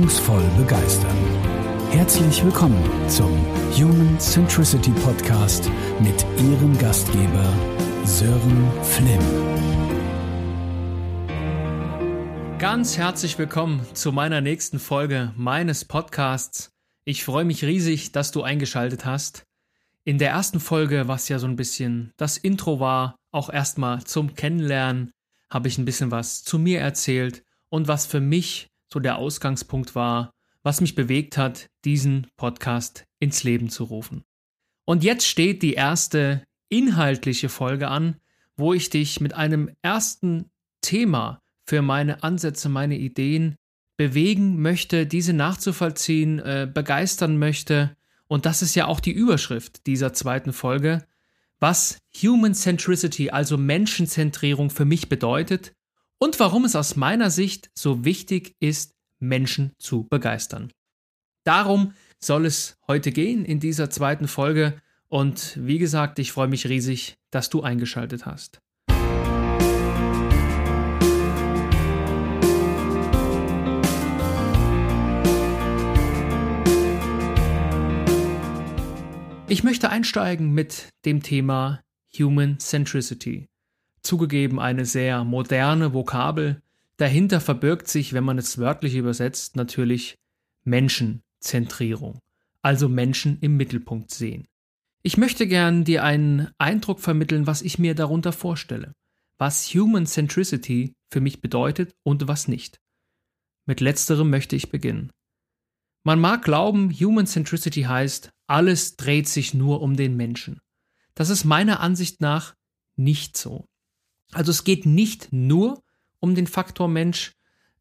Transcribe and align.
Wirkungsvoll 0.00 0.42
begeistern. 0.56 1.16
Herzlich 1.90 2.42
willkommen 2.42 2.82
zum 3.10 3.30
Human 3.76 4.18
Centricity 4.18 4.92
Podcast 4.92 5.70
mit 6.00 6.24
Ihrem 6.38 6.78
Gastgeber 6.78 7.52
Sören 8.06 8.66
Flimm. 8.82 9.20
Ganz 12.58 12.96
herzlich 12.96 13.38
willkommen 13.38 13.84
zu 13.92 14.10
meiner 14.10 14.40
nächsten 14.40 14.78
Folge 14.78 15.34
meines 15.36 15.84
Podcasts. 15.84 16.70
Ich 17.04 17.22
freue 17.22 17.44
mich 17.44 17.62
riesig, 17.62 18.10
dass 18.10 18.30
du 18.30 18.42
eingeschaltet 18.42 19.04
hast. 19.04 19.44
In 20.04 20.16
der 20.16 20.30
ersten 20.30 20.60
Folge, 20.60 21.08
was 21.08 21.28
ja 21.28 21.38
so 21.38 21.46
ein 21.46 21.56
bisschen 21.56 22.14
das 22.16 22.38
Intro 22.38 22.80
war, 22.80 23.16
auch 23.32 23.52
erstmal 23.52 24.02
zum 24.04 24.34
Kennenlernen, 24.34 25.10
habe 25.50 25.68
ich 25.68 25.76
ein 25.76 25.84
bisschen 25.84 26.10
was 26.10 26.42
zu 26.42 26.58
mir 26.58 26.80
erzählt 26.80 27.44
und 27.68 27.86
was 27.86 28.06
für 28.06 28.20
mich 28.20 28.69
so 28.92 29.00
der 29.00 29.16
Ausgangspunkt 29.16 29.94
war, 29.94 30.30
was 30.62 30.80
mich 30.80 30.94
bewegt 30.94 31.36
hat, 31.36 31.68
diesen 31.84 32.26
Podcast 32.36 33.04
ins 33.18 33.44
Leben 33.44 33.70
zu 33.70 33.84
rufen. 33.84 34.22
Und 34.84 35.04
jetzt 35.04 35.26
steht 35.26 35.62
die 35.62 35.74
erste 35.74 36.44
inhaltliche 36.68 37.48
Folge 37.48 37.88
an, 37.88 38.16
wo 38.56 38.74
ich 38.74 38.90
dich 38.90 39.20
mit 39.20 39.34
einem 39.34 39.70
ersten 39.82 40.50
Thema 40.82 41.40
für 41.66 41.82
meine 41.82 42.22
Ansätze, 42.22 42.68
meine 42.68 42.98
Ideen 42.98 43.56
bewegen 43.96 44.60
möchte, 44.60 45.06
diese 45.06 45.32
nachzuvollziehen, 45.32 46.38
äh, 46.38 46.70
begeistern 46.72 47.38
möchte 47.38 47.96
und 48.30 48.46
das 48.46 48.62
ist 48.62 48.76
ja 48.76 48.86
auch 48.86 49.00
die 49.00 49.10
Überschrift 49.10 49.88
dieser 49.88 50.12
zweiten 50.12 50.52
Folge, 50.52 51.04
was 51.58 51.98
Human 52.22 52.54
Centricity, 52.54 53.30
also 53.30 53.58
Menschenzentrierung 53.58 54.70
für 54.70 54.84
mich 54.84 55.08
bedeutet 55.08 55.72
und 56.20 56.38
warum 56.38 56.64
es 56.64 56.76
aus 56.76 56.96
meiner 56.96 57.30
Sicht 57.30 57.70
so 57.74 58.04
wichtig 58.04 58.54
ist, 58.60 58.94
Menschen 59.18 59.72
zu 59.78 60.06
begeistern. 60.08 60.70
Darum 61.44 61.94
soll 62.22 62.44
es 62.44 62.76
heute 62.86 63.10
gehen 63.10 63.44
in 63.44 63.58
dieser 63.58 63.88
zweiten 63.90 64.28
Folge 64.28 64.80
und 65.08 65.58
wie 65.58 65.78
gesagt, 65.78 66.18
ich 66.18 66.32
freue 66.32 66.48
mich 66.48 66.68
riesig, 66.68 67.16
dass 67.30 67.48
du 67.48 67.62
eingeschaltet 67.62 68.26
hast. 68.26 68.60
Ich 79.48 79.64
möchte 79.64 79.90
einsteigen 79.90 80.52
mit 80.52 80.90
dem 81.04 81.22
Thema 81.22 81.80
Human 82.16 82.60
Centricity. 82.60 83.49
Zugegeben 84.02 84.58
eine 84.58 84.84
sehr 84.84 85.24
moderne 85.24 85.92
Vokabel. 85.92 86.62
Dahinter 86.96 87.40
verbirgt 87.40 87.88
sich, 87.88 88.12
wenn 88.12 88.24
man 88.24 88.38
es 88.38 88.58
wörtlich 88.58 88.94
übersetzt, 88.94 89.56
natürlich 89.56 90.16
Menschenzentrierung, 90.64 92.20
also 92.62 92.88
Menschen 92.88 93.38
im 93.40 93.56
Mittelpunkt 93.56 94.10
sehen. 94.10 94.46
Ich 95.02 95.16
möchte 95.16 95.46
gern 95.46 95.84
dir 95.84 96.04
einen 96.04 96.50
Eindruck 96.58 97.00
vermitteln, 97.00 97.46
was 97.46 97.62
ich 97.62 97.78
mir 97.78 97.94
darunter 97.94 98.32
vorstelle, 98.32 98.92
was 99.38 99.68
Human 99.74 100.06
Centricity 100.06 100.92
für 101.10 101.20
mich 101.20 101.40
bedeutet 101.40 101.94
und 102.02 102.28
was 102.28 102.48
nicht. 102.48 102.78
Mit 103.64 103.80
letzterem 103.80 104.28
möchte 104.28 104.56
ich 104.56 104.70
beginnen. 104.70 105.10
Man 106.02 106.20
mag 106.20 106.44
glauben, 106.44 106.90
Human 106.92 107.26
Centricity 107.26 107.82
heißt, 107.82 108.30
alles 108.46 108.96
dreht 108.96 109.28
sich 109.28 109.54
nur 109.54 109.80
um 109.80 109.96
den 109.96 110.16
Menschen. 110.16 110.60
Das 111.14 111.30
ist 111.30 111.44
meiner 111.44 111.80
Ansicht 111.80 112.20
nach 112.20 112.54
nicht 112.96 113.36
so. 113.36 113.69
Also 114.32 114.50
es 114.50 114.64
geht 114.64 114.86
nicht 114.86 115.32
nur 115.32 115.82
um 116.20 116.34
den 116.34 116.46
Faktor 116.46 116.88
Mensch 116.88 117.32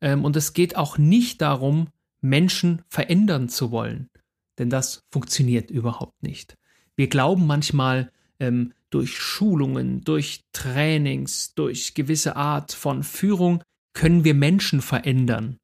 ähm, 0.01 0.25
und 0.25 0.35
es 0.35 0.53
geht 0.53 0.75
auch 0.75 0.97
nicht 0.97 1.41
darum, 1.41 1.89
Menschen 2.21 2.81
verändern 2.87 3.49
zu 3.49 3.71
wollen. 3.71 4.09
Denn 4.57 4.69
das 4.69 5.03
funktioniert 5.11 5.71
überhaupt 5.71 6.21
nicht. 6.21 6.57
Wir 6.95 7.07
glauben 7.07 7.47
manchmal, 7.47 8.11
ähm, 8.39 8.73
durch 8.89 9.17
Schulungen, 9.17 10.01
durch 10.01 10.43
Trainings, 10.51 11.53
durch 11.53 11.93
gewisse 11.93 12.35
Art 12.35 12.71
von 12.71 13.03
Führung 13.03 13.63
können 13.93 14.23
wir 14.23 14.33
Menschen 14.33 14.81
verändern. 14.81 15.57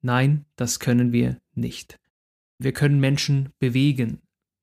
Nein, 0.00 0.44
das 0.56 0.80
können 0.80 1.12
wir 1.12 1.38
nicht. 1.54 1.98
Wir 2.58 2.72
können 2.72 3.00
Menschen 3.00 3.50
bewegen 3.58 4.20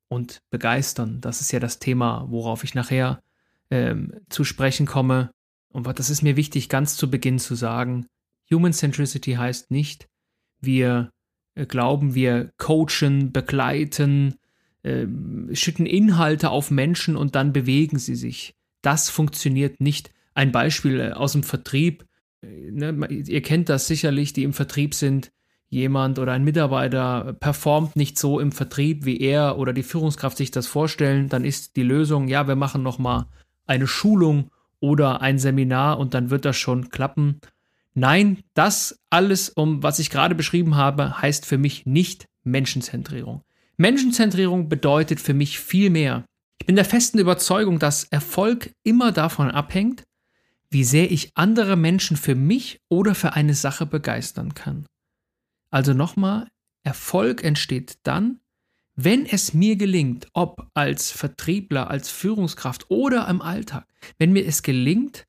und 0.09 0.41
begeistern. 0.49 1.21
Das 1.21 1.41
ist 1.41 1.51
ja 1.51 1.59
das 1.59 1.79
Thema, 1.79 2.25
worauf 2.29 2.63
ich 2.63 2.75
nachher 2.75 3.21
ähm, 3.69 4.13
zu 4.29 4.43
sprechen 4.43 4.85
komme. 4.85 5.31
Und 5.71 5.87
das 5.99 6.09
ist 6.09 6.21
mir 6.21 6.35
wichtig, 6.35 6.69
ganz 6.69 6.95
zu 6.95 7.09
Beginn 7.09 7.39
zu 7.39 7.55
sagen. 7.55 8.07
Human 8.51 8.73
Centricity 8.73 9.33
heißt 9.33 9.71
nicht, 9.71 10.07
wir 10.59 11.11
äh, 11.55 11.65
glauben, 11.65 12.15
wir 12.15 12.51
coachen, 12.57 13.31
begleiten, 13.31 14.35
äh, 14.83 15.05
schicken 15.53 15.85
Inhalte 15.85 16.49
auf 16.49 16.71
Menschen 16.71 17.15
und 17.15 17.35
dann 17.35 17.53
bewegen 17.53 17.99
sie 17.99 18.15
sich. 18.15 18.55
Das 18.81 19.09
funktioniert 19.09 19.79
nicht. 19.81 20.11
Ein 20.33 20.51
Beispiel 20.51 20.99
äh, 20.99 21.11
aus 21.11 21.33
dem 21.33 21.43
Vertrieb 21.43 22.05
ne, 22.41 23.07
ihr 23.09 23.41
kennt 23.41 23.69
das 23.69 23.87
sicherlich, 23.87 24.33
die 24.33 24.43
im 24.43 24.53
Vertrieb 24.53 24.93
sind, 24.93 25.31
jemand 25.69 26.17
oder 26.17 26.31
ein 26.31 26.43
Mitarbeiter 26.43 27.35
performt 27.39 27.95
nicht 27.95 28.17
so 28.17 28.39
im 28.39 28.51
Vertrieb, 28.51 29.05
wie 29.05 29.19
er 29.19 29.57
oder 29.59 29.71
die 29.71 29.83
Führungskraft 29.83 30.37
sich 30.37 30.51
das 30.51 30.65
vorstellen, 30.65 31.29
dann 31.29 31.45
ist 31.45 31.75
die 31.75 31.83
Lösung, 31.83 32.27
ja, 32.27 32.47
wir 32.47 32.55
machen 32.55 32.81
nochmal 32.81 33.25
eine 33.69 33.87
Schulung 33.87 34.51
oder 34.79 35.21
ein 35.21 35.39
Seminar 35.39 35.99
und 35.99 36.13
dann 36.13 36.29
wird 36.29 36.45
das 36.45 36.57
schon 36.57 36.89
klappen. 36.89 37.39
Nein, 37.93 38.43
das 38.53 38.99
alles, 39.09 39.49
um 39.49 39.83
was 39.83 39.99
ich 39.99 40.09
gerade 40.09 40.35
beschrieben 40.35 40.75
habe, 40.75 41.21
heißt 41.21 41.45
für 41.45 41.57
mich 41.57 41.85
nicht 41.85 42.27
Menschenzentrierung. 42.43 43.43
Menschenzentrierung 43.77 44.69
bedeutet 44.69 45.19
für 45.19 45.33
mich 45.33 45.59
viel 45.59 45.89
mehr. 45.89 46.25
Ich 46.59 46.65
bin 46.67 46.75
der 46.75 46.85
festen 46.85 47.19
Überzeugung, 47.19 47.79
dass 47.79 48.03
Erfolg 48.05 48.71
immer 48.83 49.11
davon 49.11 49.49
abhängt, 49.49 50.03
wie 50.69 50.83
sehr 50.83 51.11
ich 51.11 51.31
andere 51.35 51.75
Menschen 51.75 52.17
für 52.17 52.35
mich 52.35 52.79
oder 52.89 53.15
für 53.15 53.33
eine 53.33 53.53
Sache 53.53 53.85
begeistern 53.85 54.53
kann. 54.53 54.85
Also 55.71 55.93
nochmal, 55.93 56.47
Erfolg 56.83 57.43
entsteht 57.43 57.97
dann, 58.03 58.39
wenn 59.03 59.25
es 59.25 59.53
mir 59.53 59.77
gelingt, 59.77 60.27
ob 60.33 60.67
als 60.73 61.09
Vertriebler, 61.11 61.89
als 61.89 62.09
Führungskraft 62.09 62.89
oder 62.89 63.29
im 63.29 63.41
Alltag, 63.41 63.87
wenn 64.17 64.33
mir 64.33 64.45
es 64.45 64.61
gelingt, 64.61 65.25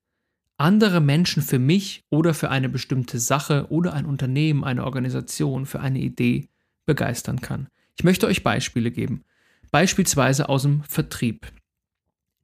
andere 0.56 1.00
Menschen 1.00 1.40
für 1.40 1.60
mich 1.60 2.02
oder 2.10 2.34
für 2.34 2.50
eine 2.50 2.68
bestimmte 2.68 3.20
Sache 3.20 3.66
oder 3.70 3.92
ein 3.92 4.06
Unternehmen, 4.06 4.64
eine 4.64 4.84
Organisation, 4.84 5.66
für 5.66 5.78
eine 5.78 6.00
Idee 6.00 6.48
begeistern 6.84 7.40
kann. 7.40 7.68
Ich 7.96 8.02
möchte 8.02 8.26
euch 8.26 8.42
Beispiele 8.42 8.90
geben. 8.90 9.22
Beispielsweise 9.70 10.48
aus 10.48 10.62
dem 10.62 10.82
Vertrieb. 10.82 11.46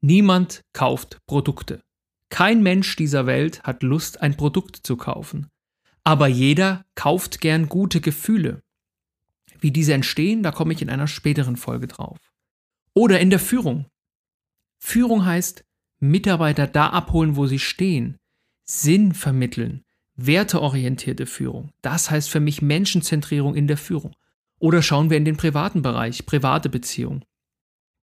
Niemand 0.01 0.63
kauft 0.75 1.19
Produkte. 1.27 1.83
Kein 2.29 2.63
Mensch 2.63 2.95
dieser 2.95 3.27
Welt 3.27 3.65
hat 3.65 3.83
Lust, 3.83 4.23
ein 4.23 4.37
Produkt 4.37 4.87
zu 4.87 4.97
kaufen. 4.97 5.49
Aber 6.05 6.29
jeder 6.29 6.85
kauft 6.95 7.41
gern 7.41 7.69
gute 7.69 8.01
Gefühle. 8.01 8.63
Wie 9.61 9.71
diese 9.71 9.95
entstehen, 9.95 10.43
da 10.43 10.53
komme 10.53 10.73
ich 10.73 10.83
in 10.83 10.91
einer 10.91 11.07
späteren 11.07 11.57
Folge 11.57 11.87
drauf. 11.87 12.19
Oder 12.95 13.21
in 13.21 13.31
der 13.31 13.39
Führung. 13.39 13.87
Führung 14.79 15.25
heißt, 15.25 15.65
Mitarbeiter 15.99 16.67
da 16.67 16.89
abholen, 16.89 17.37
wo 17.37 17.47
sie 17.47 17.59
stehen, 17.59 18.19
Sinn 18.65 19.13
vermitteln, 19.13 19.85
werteorientierte 20.17 21.27
Führung. 21.27 21.73
Das 21.83 22.11
heißt 22.11 22.31
für 22.31 22.41
mich 22.41 22.63
Menschenzentrierung 22.63 23.55
in 23.55 23.67
der 23.67 23.77
Führung. 23.77 24.13
Oder 24.59 24.83
schauen 24.83 25.11
wir 25.11 25.17
in 25.17 25.25
den 25.25 25.37
privaten 25.37 25.83
Bereich, 25.83 26.27
private 26.27 26.69
Beziehungen. 26.69 27.25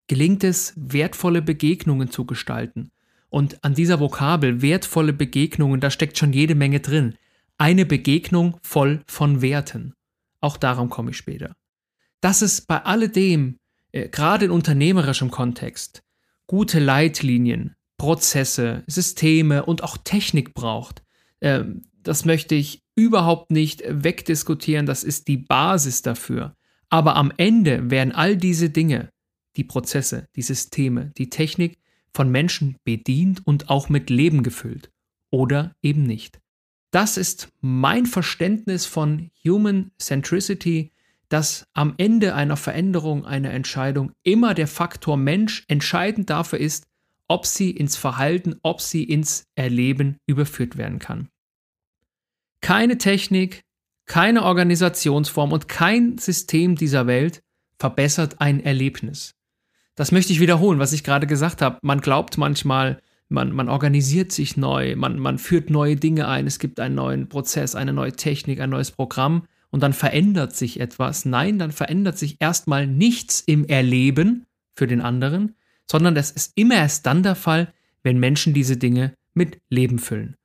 Gelingt 0.07 0.43
es, 0.43 0.73
wertvolle 0.75 1.41
Begegnungen 1.41 2.11
zu 2.11 2.25
gestalten, 2.25 2.91
und 3.33 3.63
an 3.63 3.73
dieser 3.73 3.99
Vokabel 3.99 4.61
wertvolle 4.61 5.11
Begegnungen, 5.11 5.79
da 5.79 5.89
steckt 5.89 6.19
schon 6.19 6.33
jede 6.33 6.53
Menge 6.53 6.81
drin. 6.81 7.15
Eine 7.57 7.83
Begegnung 7.83 8.59
voll 8.61 9.01
von 9.07 9.41
Werten. 9.41 9.95
Auch 10.43 10.57
darum 10.57 10.89
komme 10.89 11.11
ich 11.11 11.17
später. 11.17 11.55
Dass 12.19 12.41
es 12.41 12.59
bei 12.59 12.83
alledem, 12.83 13.59
äh, 13.93 14.09
gerade 14.09 14.45
in 14.45 14.51
unternehmerischem 14.51 15.31
Kontext, 15.31 16.03
gute 16.47 16.79
Leitlinien, 16.79 17.75
Prozesse, 17.97 18.83
Systeme 18.85 19.65
und 19.65 19.83
auch 19.83 19.95
Technik 19.97 20.53
braucht, 20.53 21.01
äh, 21.39 21.63
das 22.01 22.25
möchte 22.25 22.55
ich 22.55 22.83
überhaupt 22.93 23.51
nicht 23.51 23.83
wegdiskutieren, 23.87 24.85
das 24.85 25.05
ist 25.05 25.29
die 25.29 25.37
Basis 25.37 26.01
dafür. 26.01 26.57
Aber 26.89 27.15
am 27.15 27.31
Ende 27.37 27.89
werden 27.89 28.11
all 28.11 28.35
diese 28.35 28.69
Dinge, 28.69 29.11
die 29.55 29.63
Prozesse, 29.63 30.27
die 30.35 30.41
Systeme, 30.41 31.13
die 31.17 31.29
Technik, 31.29 31.79
von 32.13 32.29
Menschen 32.29 32.75
bedient 32.83 33.47
und 33.47 33.69
auch 33.69 33.87
mit 33.87 34.09
Leben 34.09 34.43
gefüllt 34.43 34.91
oder 35.31 35.73
eben 35.81 36.03
nicht. 36.03 36.42
Das 36.93 37.17
ist 37.17 37.49
mein 37.59 38.05
Verständnis 38.05 38.85
von 38.85 39.31
Human 39.43 39.89
Centricity, 39.97 40.91
dass 41.27 41.65
am 41.73 41.95
Ende 41.97 42.35
einer 42.35 42.55
Veränderung, 42.55 43.25
einer 43.25 43.49
Entscheidung 43.49 44.11
immer 44.21 44.53
der 44.53 44.67
Faktor 44.67 45.17
Mensch 45.17 45.65
entscheidend 45.67 46.29
dafür 46.29 46.59
ist, 46.59 46.85
ob 47.27 47.47
sie 47.47 47.71
ins 47.71 47.97
Verhalten, 47.97 48.57
ob 48.61 48.79
sie 48.79 49.03
ins 49.05 49.47
Erleben 49.55 50.17
überführt 50.27 50.77
werden 50.77 50.99
kann. 50.99 51.29
Keine 52.61 52.99
Technik, 52.99 53.63
keine 54.05 54.43
Organisationsform 54.43 55.51
und 55.51 55.67
kein 55.67 56.19
System 56.19 56.75
dieser 56.75 57.07
Welt 57.07 57.41
verbessert 57.79 58.39
ein 58.39 58.63
Erlebnis. 58.63 59.33
Das 59.95 60.11
möchte 60.11 60.31
ich 60.31 60.39
wiederholen, 60.39 60.77
was 60.77 60.93
ich 60.93 61.03
gerade 61.03 61.25
gesagt 61.25 61.63
habe. 61.63 61.79
Man 61.81 62.01
glaubt 62.01 62.37
manchmal, 62.37 63.01
man, 63.33 63.51
man 63.51 63.67
organisiert 63.67 64.31
sich 64.31 64.55
neu, 64.55 64.95
man, 64.95 65.19
man 65.19 65.37
führt 65.37 65.69
neue 65.69 65.95
Dinge 65.95 66.27
ein, 66.27 66.47
es 66.47 66.59
gibt 66.59 66.79
einen 66.79 66.95
neuen 66.95 67.27
Prozess, 67.27 67.75
eine 67.75 67.91
neue 67.91 68.13
Technik, 68.13 68.61
ein 68.61 68.69
neues 68.69 68.91
Programm 68.91 69.43
und 69.71 69.81
dann 69.81 69.93
verändert 69.93 70.55
sich 70.55 70.79
etwas. 70.79 71.25
Nein, 71.25 71.59
dann 71.59 71.71
verändert 71.71 72.17
sich 72.17 72.37
erstmal 72.39 72.87
nichts 72.87 73.41
im 73.41 73.65
Erleben 73.65 74.45
für 74.75 74.87
den 74.87 75.01
anderen, 75.01 75.55
sondern 75.89 76.15
das 76.15 76.31
ist 76.31 76.53
immer 76.55 76.75
erst 76.75 77.05
dann 77.05 77.23
der 77.23 77.35
Fall, 77.35 77.73
wenn 78.03 78.19
Menschen 78.19 78.53
diese 78.53 78.77
Dinge 78.77 79.13
mit 79.33 79.59
Leben 79.69 79.99
füllen. 79.99 80.35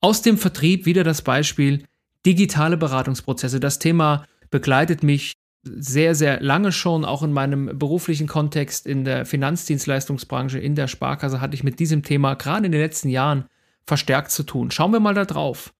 Aus 0.00 0.20
dem 0.20 0.36
Vertrieb 0.36 0.84
wieder 0.84 1.04
das 1.04 1.22
Beispiel 1.22 1.84
digitale 2.26 2.76
Beratungsprozesse. 2.76 3.60
Das 3.60 3.78
Thema 3.78 4.26
begleitet 4.50 5.02
mich 5.02 5.32
sehr, 5.62 6.14
sehr 6.14 6.40
lange 6.40 6.72
schon, 6.72 7.04
auch 7.04 7.22
in 7.22 7.32
meinem 7.32 7.78
beruflichen 7.78 8.26
Kontext 8.26 8.86
in 8.86 9.04
der 9.04 9.24
Finanzdienstleistungsbranche, 9.26 10.58
in 10.58 10.74
der 10.74 10.88
Sparkasse, 10.88 11.40
hatte 11.40 11.54
ich 11.54 11.64
mit 11.64 11.78
diesem 11.78 12.02
Thema 12.02 12.34
gerade 12.34 12.66
in 12.66 12.72
den 12.72 12.80
letzten 12.80 13.08
Jahren 13.08 13.44
verstärkt 13.86 14.30
zu 14.30 14.42
tun. 14.42 14.70
Schauen 14.70 14.92
wir 14.92 15.00
mal 15.00 15.14
da 15.14 15.24
drauf. 15.24 15.72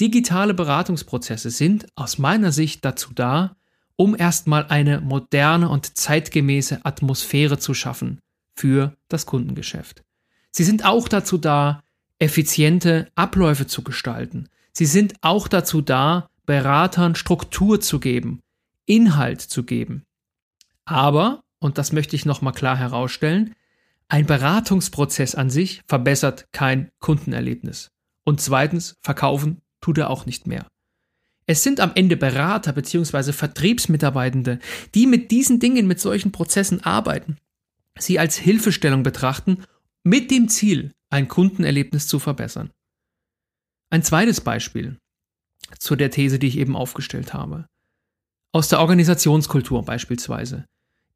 Digitale 0.00 0.54
Beratungsprozesse 0.54 1.50
sind 1.50 1.86
aus 1.94 2.18
meiner 2.18 2.52
Sicht 2.52 2.84
dazu 2.84 3.10
da, 3.14 3.56
um 3.96 4.16
erstmal 4.16 4.66
eine 4.66 5.00
moderne 5.00 5.68
und 5.68 5.96
zeitgemäße 5.96 6.84
Atmosphäre 6.84 7.58
zu 7.58 7.74
schaffen 7.74 8.20
für 8.54 8.96
das 9.08 9.24
Kundengeschäft. 9.24 10.02
Sie 10.50 10.64
sind 10.64 10.84
auch 10.84 11.08
dazu 11.08 11.38
da, 11.38 11.80
effiziente 12.18 13.08
Abläufe 13.14 13.66
zu 13.66 13.82
gestalten. 13.82 14.48
Sie 14.72 14.86
sind 14.86 15.14
auch 15.20 15.48
dazu 15.48 15.80
da, 15.80 16.28
Beratern 16.46 17.14
Struktur 17.14 17.80
zu 17.80 18.00
geben, 18.00 18.40
Inhalt 18.86 19.40
zu 19.40 19.64
geben. 19.64 20.04
Aber, 20.84 21.42
und 21.58 21.78
das 21.78 21.92
möchte 21.92 22.16
ich 22.16 22.26
nochmal 22.26 22.52
klar 22.52 22.76
herausstellen, 22.76 23.54
ein 24.08 24.26
Beratungsprozess 24.26 25.34
an 25.34 25.50
sich 25.50 25.82
verbessert 25.86 26.46
kein 26.52 26.90
Kundenerlebnis. 27.00 27.90
Und 28.24 28.40
zweitens, 28.40 28.96
verkaufen 29.02 29.62
tut 29.80 29.98
er 29.98 30.10
auch 30.10 30.26
nicht 30.26 30.46
mehr. 30.46 30.66
Es 31.46 31.62
sind 31.62 31.80
am 31.80 31.92
Ende 31.94 32.16
Berater 32.16 32.72
bzw. 32.72 33.32
Vertriebsmitarbeitende, 33.32 34.58
die 34.94 35.06
mit 35.06 35.30
diesen 35.30 35.60
Dingen, 35.60 35.86
mit 35.86 36.00
solchen 36.00 36.32
Prozessen 36.32 36.82
arbeiten, 36.82 37.36
sie 37.98 38.18
als 38.18 38.36
Hilfestellung 38.36 39.02
betrachten, 39.02 39.64
mit 40.02 40.30
dem 40.30 40.48
Ziel, 40.48 40.92
ein 41.10 41.28
Kundenerlebnis 41.28 42.06
zu 42.06 42.18
verbessern. 42.18 42.70
Ein 43.90 44.02
zweites 44.02 44.40
Beispiel 44.40 44.98
zu 45.78 45.96
der 45.96 46.10
These, 46.10 46.38
die 46.38 46.48
ich 46.48 46.58
eben 46.58 46.76
aufgestellt 46.76 47.34
habe. 47.34 47.66
Aus 48.54 48.68
der 48.68 48.78
Organisationskultur 48.78 49.84
beispielsweise. 49.84 50.66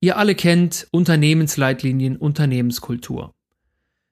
Ihr 0.01 0.17
alle 0.17 0.35
kennt 0.35 0.89
Unternehmensleitlinien, 0.91 2.17
Unternehmenskultur. 2.17 3.33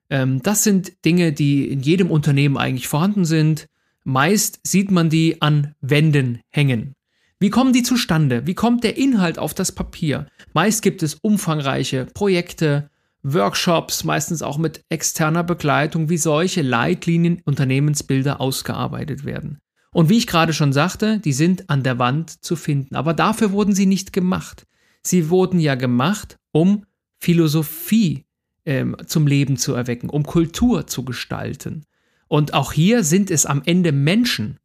Ähm, 0.09 0.41
das 0.43 0.63
sind 0.63 1.03
Dinge, 1.03 1.33
die 1.33 1.69
in 1.69 1.81
jedem 1.81 2.09
Unternehmen 2.09 2.55
eigentlich 2.55 2.87
vorhanden 2.87 3.25
sind. 3.25 3.67
Meist 4.05 4.61
sieht 4.65 4.91
man 4.91 5.09
die 5.09 5.41
an 5.41 5.75
Wänden 5.81 6.39
hängen. 6.47 6.93
Wie 7.37 7.49
kommen 7.49 7.73
die 7.73 7.83
zustande? 7.83 8.47
Wie 8.47 8.55
kommt 8.55 8.85
der 8.85 8.95
Inhalt 8.95 9.39
auf 9.39 9.53
das 9.53 9.73
Papier? 9.73 10.27
Meist 10.53 10.81
gibt 10.81 11.03
es 11.03 11.15
umfangreiche 11.15 12.05
Projekte, 12.05 12.89
Workshops, 13.23 14.05
meistens 14.05 14.41
auch 14.41 14.57
mit 14.57 14.85
externer 14.87 15.43
Begleitung, 15.43 16.07
wie 16.07 16.17
solche 16.17 16.61
Leitlinien, 16.61 17.41
Unternehmensbilder 17.43 18.39
ausgearbeitet 18.39 19.25
werden. 19.25 19.59
Und 19.97 20.09
wie 20.09 20.17
ich 20.19 20.27
gerade 20.27 20.53
schon 20.53 20.73
sagte, 20.73 21.17
die 21.17 21.33
sind 21.33 21.71
an 21.71 21.81
der 21.81 21.97
Wand 21.97 22.45
zu 22.45 22.55
finden. 22.55 22.95
Aber 22.95 23.15
dafür 23.15 23.51
wurden 23.51 23.73
sie 23.73 23.87
nicht 23.87 24.13
gemacht. 24.13 24.67
Sie 25.01 25.31
wurden 25.31 25.59
ja 25.59 25.73
gemacht, 25.73 26.37
um 26.51 26.85
Philosophie 27.19 28.25
ähm, 28.63 28.95
zum 29.07 29.25
Leben 29.25 29.57
zu 29.57 29.73
erwecken, 29.73 30.11
um 30.11 30.21
Kultur 30.21 30.85
zu 30.85 31.03
gestalten. 31.03 31.83
Und 32.27 32.53
auch 32.53 32.73
hier 32.73 33.03
sind 33.03 33.31
es 33.31 33.47
am 33.47 33.63
Ende 33.65 33.91
Menschen, 33.91 34.59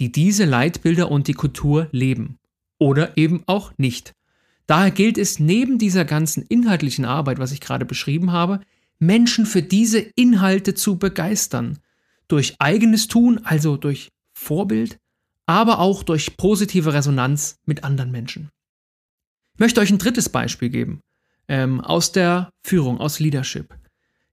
die 0.00 0.10
diese 0.10 0.44
Leitbilder 0.44 1.08
und 1.08 1.28
die 1.28 1.34
Kultur 1.34 1.86
leben. 1.92 2.40
Oder 2.80 3.16
eben 3.16 3.44
auch 3.46 3.70
nicht. 3.76 4.12
Daher 4.66 4.90
gilt 4.90 5.18
es 5.18 5.38
neben 5.38 5.78
dieser 5.78 6.04
ganzen 6.04 6.42
inhaltlichen 6.42 7.04
Arbeit, 7.04 7.38
was 7.38 7.52
ich 7.52 7.60
gerade 7.60 7.84
beschrieben 7.84 8.32
habe, 8.32 8.58
Menschen 8.98 9.46
für 9.46 9.62
diese 9.62 10.00
Inhalte 10.00 10.74
zu 10.74 10.98
begeistern. 10.98 11.78
Durch 12.26 12.56
eigenes 12.58 13.06
Tun, 13.06 13.38
also 13.44 13.76
durch 13.76 14.10
Vorbild, 14.34 14.98
aber 15.46 15.78
auch 15.78 16.02
durch 16.02 16.36
positive 16.36 16.92
Resonanz 16.92 17.56
mit 17.64 17.84
anderen 17.84 18.10
Menschen. 18.10 18.50
Ich 19.54 19.60
möchte 19.60 19.80
euch 19.80 19.90
ein 19.90 19.98
drittes 19.98 20.28
Beispiel 20.28 20.68
geben 20.68 21.00
ähm, 21.48 21.80
aus 21.80 22.12
der 22.12 22.50
Führung, 22.62 23.00
aus 23.00 23.20
Leadership. 23.20 23.74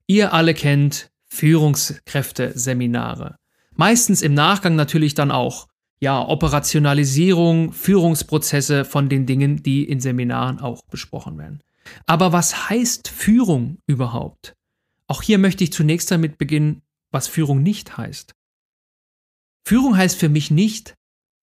Ihr 0.07 0.33
alle 0.33 0.53
kennt 0.53 1.09
Führungskräfteseminare. 1.29 3.37
Meistens 3.75 4.21
im 4.21 4.33
Nachgang 4.33 4.75
natürlich 4.75 5.13
dann 5.13 5.31
auch 5.31 5.67
ja, 6.01 6.27
Operationalisierung, 6.27 7.71
Führungsprozesse 7.71 8.85
von 8.85 9.07
den 9.07 9.27
Dingen, 9.27 9.61
die 9.61 9.83
in 9.83 9.99
Seminaren 9.99 10.59
auch 10.59 10.81
besprochen 10.85 11.37
werden. 11.37 11.61
Aber 12.07 12.33
was 12.33 12.69
heißt 12.69 13.07
Führung 13.07 13.77
überhaupt? 13.85 14.55
Auch 15.07 15.21
hier 15.21 15.37
möchte 15.37 15.63
ich 15.63 15.71
zunächst 15.71 16.09
damit 16.09 16.39
beginnen, 16.39 16.81
was 17.11 17.27
Führung 17.27 17.61
nicht 17.61 17.97
heißt. 17.97 18.33
Führung 19.63 19.97
heißt 19.97 20.17
für 20.17 20.29
mich 20.29 20.51
nicht, 20.51 20.95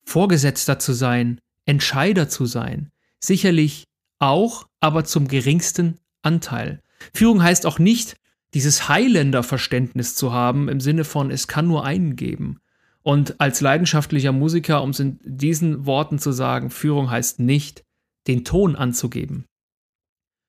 Vorgesetzter 0.05 0.79
zu 0.79 0.93
sein, 0.93 1.41
Entscheider 1.67 2.29
zu 2.29 2.47
sein. 2.47 2.91
Sicherlich 3.21 3.85
auch, 4.19 4.67
aber 4.81 5.05
zum 5.05 5.29
geringsten 5.29 5.99
Anteil. 6.23 6.83
Führung 7.15 7.43
heißt 7.43 7.67
auch 7.67 7.79
nicht, 7.79 8.17
dieses 8.55 8.89
Highlander-Verständnis 8.89 10.15
zu 10.15 10.33
haben, 10.33 10.69
im 10.69 10.81
Sinne 10.81 11.05
von, 11.05 11.31
es 11.31 11.49
kann 11.49 11.69
nur 11.69 11.85
einen 11.85 12.17
geben. 12.17 12.61
Und 13.03 13.41
als 13.41 13.61
leidenschaftlicher 13.61 14.33
Musiker, 14.33 14.83
um 14.83 14.91
es 14.91 15.01
in 15.01 15.19
diesen 15.23 15.87
Worten 15.87 16.19
zu 16.19 16.33
sagen, 16.33 16.71
Führung 16.71 17.11
heißt 17.11 17.41
nicht, 17.41 17.85
den 18.27 18.45
Ton 18.45 18.77
anzugeben. 18.77 19.45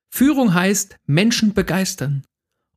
Führung 0.10 0.54
heißt 0.54 0.98
Menschen 1.06 1.54
begeistern. 1.54 2.24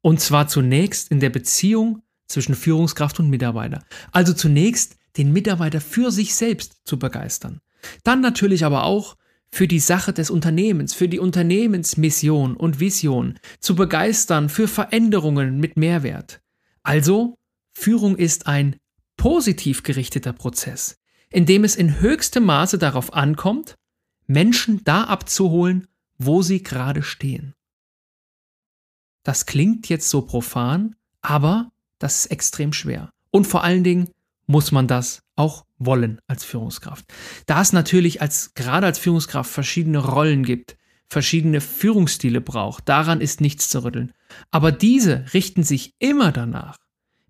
Und 0.00 0.21
zwar 0.21 0.49
zunächst 0.49 1.11
in 1.11 1.21
der 1.21 1.31
Beziehung 1.31 2.02
zwischen 2.33 2.55
Führungskraft 2.55 3.21
und 3.21 3.31
Mitarbeiter. 3.31 3.85
Also 4.11 4.33
zunächst 4.33 4.97
den 5.17 5.33
Mitarbeiter 5.33 5.81
für 5.81 6.11
sich 6.11 6.35
selbst 6.35 6.81
zu 6.85 6.99
begeistern. 6.99 7.61
Dann 8.05 8.21
natürlich 8.21 8.65
aber 8.65 8.85
auch 8.85 9.17
für 9.51 9.69
die 9.69 9.81
Sache 9.81 10.12
des 10.12 10.31
Unternehmens, 10.31 10.95
für 10.95 11.09
die 11.09 11.19
Unternehmensmission 11.19 12.57
und 12.57 12.81
Vision 12.81 13.39
zu 13.61 13.75
begeistern, 13.75 14.49
für 14.49 14.67
Veränderungen 14.67 15.59
mit 15.61 15.77
Mehrwert. 15.77 16.41
Also, 16.83 17.37
Führung 17.75 18.17
ist 18.17 18.47
ein 18.47 18.77
positiv 19.17 19.83
gerichteter 19.83 20.33
Prozess, 20.33 20.99
in 21.31 21.45
dem 21.45 21.65
es 21.65 21.77
in 21.77 22.01
höchstem 22.01 22.45
Maße 22.45 22.79
darauf 22.79 23.12
ankommt, 23.12 23.77
Menschen 24.27 24.83
da 24.85 25.05
abzuholen, 25.05 25.87
wo 26.17 26.41
sie 26.41 26.62
gerade 26.62 27.03
stehen. 27.03 27.55
Das 29.23 29.45
klingt 29.47 29.89
jetzt 29.89 30.09
so 30.09 30.23
profan, 30.23 30.97
aber 31.21 31.72
das 32.02 32.25
ist 32.25 32.26
extrem 32.26 32.73
schwer. 32.73 33.11
Und 33.30 33.47
vor 33.47 33.64
allen 33.64 33.85
Dingen 33.85 34.09
muss 34.47 34.73
man 34.73 34.88
das 34.88 35.23
auch 35.37 35.64
wollen 35.78 36.21
als 36.26 36.44
Führungskraft. 36.44 37.04
Da 37.47 37.61
es 37.61 37.73
natürlich 37.73 38.21
als, 38.21 38.54
gerade 38.54 38.87
als 38.87 38.99
Führungskraft 38.99 39.50
verschiedene 39.50 39.99
Rollen 39.99 40.44
gibt, 40.44 40.76
verschiedene 41.09 41.61
Führungsstile 41.61 42.40
braucht, 42.40 42.88
daran 42.88 43.21
ist 43.21 43.40
nichts 43.40 43.68
zu 43.68 43.85
rütteln. 43.85 44.12
Aber 44.50 44.73
diese 44.73 45.26
richten 45.32 45.62
sich 45.62 45.94
immer 45.99 46.32
danach, 46.32 46.76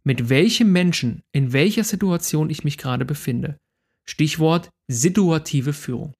mit 0.04 0.28
welchem 0.28 0.72
Menschen, 0.72 1.22
in 1.32 1.52
welcher 1.52 1.84
Situation 1.84 2.50
ich 2.50 2.64
mich 2.64 2.78
gerade 2.78 3.04
befinde. 3.04 3.58
Stichwort 4.04 4.70
situative 4.88 5.72
Führung. 5.72 6.14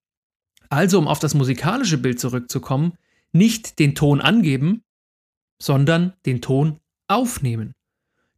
Also, 0.68 0.98
um 0.98 1.08
auf 1.08 1.18
das 1.18 1.34
musikalische 1.34 1.98
Bild 1.98 2.20
zurückzukommen, 2.20 2.94
nicht 3.32 3.78
den 3.78 3.94
Ton 3.94 4.20
angeben, 4.20 4.82
sondern 5.60 6.14
den 6.26 6.40
Ton 6.40 6.80
aufnehmen. 7.08 7.72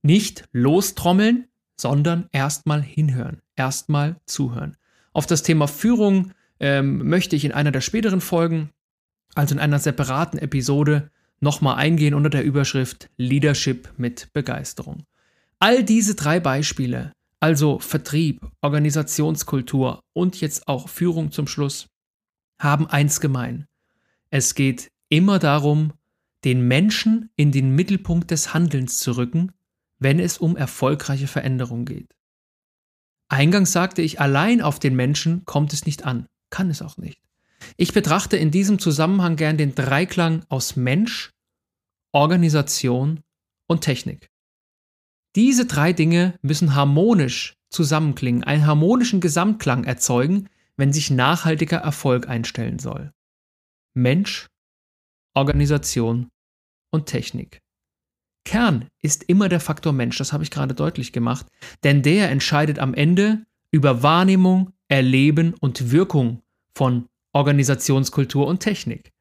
Nicht 0.04 0.44
lostrommeln, 0.52 1.49
sondern 1.80 2.28
erstmal 2.30 2.82
hinhören, 2.82 3.40
erstmal 3.56 4.20
zuhören. 4.26 4.76
Auf 5.14 5.25
das 5.25 5.42
Thema 5.42 5.66
Führung 5.66 6.32
ähm, 6.61 7.08
möchte 7.08 7.37
ich 7.37 7.46
in 7.46 7.52
einer 7.52 7.70
der 7.70 7.80
späteren 7.80 8.20
Folgen, 8.20 8.68
also 9.34 9.54
in 9.54 9.61
einer 9.61 9.78
separaten 9.78 10.38
Episode, 10.38 11.11
nochmal 11.40 11.76
eingehen 11.76 12.12
unter 12.12 12.28
der 12.28 12.44
Überschrift 12.44 13.08
Leadership 13.16 13.94
mit 13.96 14.30
Begeisterung. 14.34 15.04
All 15.58 15.82
diese 15.82 16.14
drei 16.14 16.38
Beispiele, 16.38 17.12
also 17.40 17.78
Vertrieb, 17.78 18.46
Organisationskultur 18.61 20.00
und 20.12 20.38
jetzt 20.38 20.68
auch 20.68 20.90
Führung 20.90 21.32
zum 21.32 21.46
Schluss, 21.46 21.87
haben 22.61 22.87
eins 22.88 23.23
gemein. 23.23 23.64
Es 24.28 24.54
geht 24.54 24.90
immer 25.08 25.38
darum, 25.38 25.94
den 26.44 26.68
Menschen 26.68 27.30
in 27.37 27.52
den 27.52 27.75
Mittelpunkt 27.75 28.30
des 28.30 28.52
Handelns 28.52 28.99
zu 28.99 29.16
rücken 29.16 29.52
wenn 29.99 30.19
es 30.19 30.39
um 30.39 30.57
erfolgreiche 30.57 31.27
Veränderung 31.27 31.85
geht. 31.85 32.15
Eingangs 33.29 33.73
sagte 33.73 34.03
ich, 34.03 34.21
allein 34.21 34.61
auf 34.61 34.79
den 34.79 34.95
Menschen 34.95 35.45
kommt 35.45 35.73
es 35.73 35.87
nicht 35.87 36.05
an, 36.05 36.27
kann 36.51 36.71
es 36.71 36.83
auch 36.83 36.97
nicht. 36.97 37.21
Ich 37.77 37.93
betrachte 37.93 38.37
in 38.37 38.51
diesem 38.51 38.79
Zusammenhang 38.79 39.37
gern 39.37 39.57
den 39.57 39.75
Dreiklang 39.75 40.45
aus 40.49 40.77
Mensch, 40.77 41.31
Organisation 42.13 43.23
und 43.67 43.81
Technik. 43.81 44.31
Diese 45.35 45.67
drei 45.67 45.93
Dinge 45.93 46.39
müssen 46.43 46.75
harmonisch 46.75 47.57
zusammenklingen, 47.71 48.45
einen 48.45 48.67
harmonischen 48.67 49.21
Gesamtklang 49.21 49.85
erzeugen, 49.85 50.49
wenn 50.77 50.93
sich 50.93 51.11
nachhaltiger 51.11 51.79
Erfolg 51.79 52.29
einstellen 52.29 52.79
soll. 52.79 53.13
Mensch, 53.95 54.49
Organisation 55.35 56.29
und 56.93 57.07
Technik. 57.07 57.63
Kern 58.45 58.87
ist 59.03 59.25
immer 59.25 59.49
der 59.49 59.61
Faktor 59.61 59.93
Mensch, 59.93 60.19
das 60.19 60.33
habe 60.33 60.45
ich 60.45 60.51
gerade 60.51 60.75
deutlich 60.75 61.13
gemacht, 61.13 61.47
denn 61.83 62.03
der 62.03 62.31
entscheidet 62.31 62.79
am 62.79 62.95
Ende 62.95 63.45
über 63.71 64.03
Wahrnehmung, 64.03 64.71
Erleben 64.89 65.55
und 65.61 65.91
Wirkung 65.91 66.43
von 66.75 67.07
Organisationskultur 67.33 68.47
und 68.47 68.61
Technik. 68.61 69.13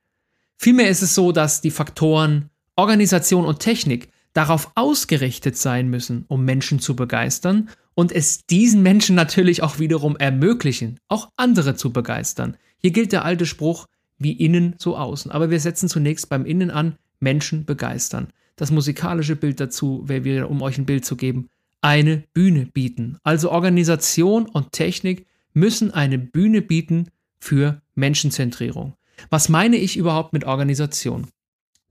Vielmehr 0.57 0.89
ist 0.89 1.01
es 1.01 1.15
so, 1.15 1.31
dass 1.31 1.61
die 1.61 1.71
Faktoren 1.71 2.49
Organisation 2.75 3.45
und 3.45 3.59
Technik 3.59 4.09
darauf 4.33 4.71
ausgerichtet 4.75 5.57
sein 5.57 5.89
müssen, 5.89 6.25
um 6.27 6.43
Menschen 6.43 6.79
zu 6.79 6.95
begeistern 6.95 7.69
und 7.95 8.11
es 8.11 8.45
diesen 8.45 8.81
Menschen 8.81 9.15
natürlich 9.15 9.61
auch 9.61 9.79
wiederum 9.79 10.17
ermöglichen, 10.17 10.99
auch 11.07 11.29
andere 11.35 11.75
zu 11.75 11.93
begeistern. 11.93 12.57
Hier 12.77 12.91
gilt 12.91 13.11
der 13.11 13.25
alte 13.25 13.45
Spruch, 13.45 13.87
wie 14.17 14.33
innen, 14.33 14.75
so 14.77 14.97
außen. 14.97 15.31
Aber 15.31 15.49
wir 15.49 15.59
setzen 15.59 15.89
zunächst 15.89 16.29
beim 16.29 16.45
Innen 16.45 16.71
an, 16.71 16.97
Menschen 17.19 17.65
begeistern. 17.65 18.29
Das 18.55 18.71
musikalische 18.71 19.35
Bild 19.35 19.59
dazu 19.59 20.03
wäre 20.05 20.23
wieder, 20.23 20.49
um 20.49 20.61
euch 20.61 20.77
ein 20.77 20.85
Bild 20.85 21.05
zu 21.05 21.15
geben, 21.15 21.49
eine 21.81 22.23
Bühne 22.33 22.67
bieten. 22.67 23.17
Also 23.23 23.51
Organisation 23.51 24.45
und 24.45 24.71
Technik 24.71 25.25
müssen 25.53 25.91
eine 25.91 26.17
Bühne 26.17 26.61
bieten 26.61 27.09
für 27.39 27.81
Menschenzentrierung. 27.95 28.93
Was 29.29 29.49
meine 29.49 29.77
ich 29.77 29.97
überhaupt 29.97 30.33
mit 30.33 30.45
Organisation? 30.45 31.27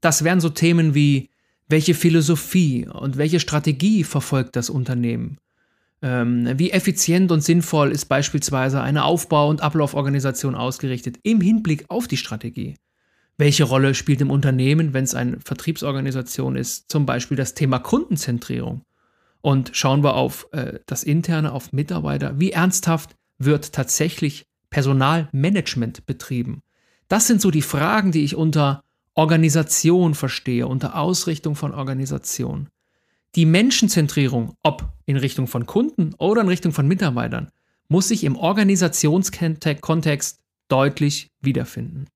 Das 0.00 0.24
wären 0.24 0.40
so 0.40 0.48
Themen 0.48 0.94
wie, 0.94 1.30
welche 1.68 1.94
Philosophie 1.94 2.86
und 2.86 3.16
welche 3.16 3.40
Strategie 3.40 4.04
verfolgt 4.04 4.56
das 4.56 4.70
Unternehmen? 4.70 5.38
Ähm, 6.02 6.58
wie 6.58 6.72
effizient 6.72 7.30
und 7.30 7.42
sinnvoll 7.42 7.92
ist 7.92 8.06
beispielsweise 8.06 8.80
eine 8.80 9.04
Aufbau- 9.04 9.48
und 9.48 9.60
Ablauforganisation 9.60 10.54
ausgerichtet 10.54 11.18
im 11.22 11.40
Hinblick 11.40 11.84
auf 11.88 12.08
die 12.08 12.16
Strategie? 12.16 12.74
Welche 13.42 13.64
Rolle 13.64 13.96
spielt 13.96 14.20
im 14.20 14.30
Unternehmen, 14.30 14.94
wenn 14.94 15.02
es 15.02 15.16
eine 15.16 15.40
Vertriebsorganisation 15.40 16.54
ist, 16.54 16.88
zum 16.88 17.06
Beispiel 17.06 17.36
das 17.36 17.54
Thema 17.54 17.80
Kundenzentrierung? 17.80 18.82
Und 19.40 19.72
schauen 19.74 20.04
wir 20.04 20.14
auf 20.14 20.46
äh, 20.52 20.78
das 20.86 21.02
Interne, 21.02 21.50
auf 21.50 21.72
Mitarbeiter. 21.72 22.38
Wie 22.38 22.52
ernsthaft 22.52 23.16
wird 23.38 23.72
tatsächlich 23.72 24.46
Personalmanagement 24.70 26.06
betrieben? 26.06 26.62
Das 27.08 27.26
sind 27.26 27.40
so 27.40 27.50
die 27.50 27.62
Fragen, 27.62 28.12
die 28.12 28.22
ich 28.22 28.36
unter 28.36 28.84
Organisation 29.14 30.14
verstehe, 30.14 30.68
unter 30.68 30.96
Ausrichtung 30.96 31.56
von 31.56 31.74
Organisation. 31.74 32.68
Die 33.34 33.44
Menschenzentrierung, 33.44 34.54
ob 34.62 34.92
in 35.04 35.16
Richtung 35.16 35.48
von 35.48 35.66
Kunden 35.66 36.14
oder 36.16 36.42
in 36.42 36.48
Richtung 36.48 36.70
von 36.70 36.86
Mitarbeitern, 36.86 37.50
muss 37.88 38.06
sich 38.06 38.22
im 38.22 38.36
Organisationskontext 38.36 40.38
deutlich 40.68 41.32
wiederfinden. 41.40 42.06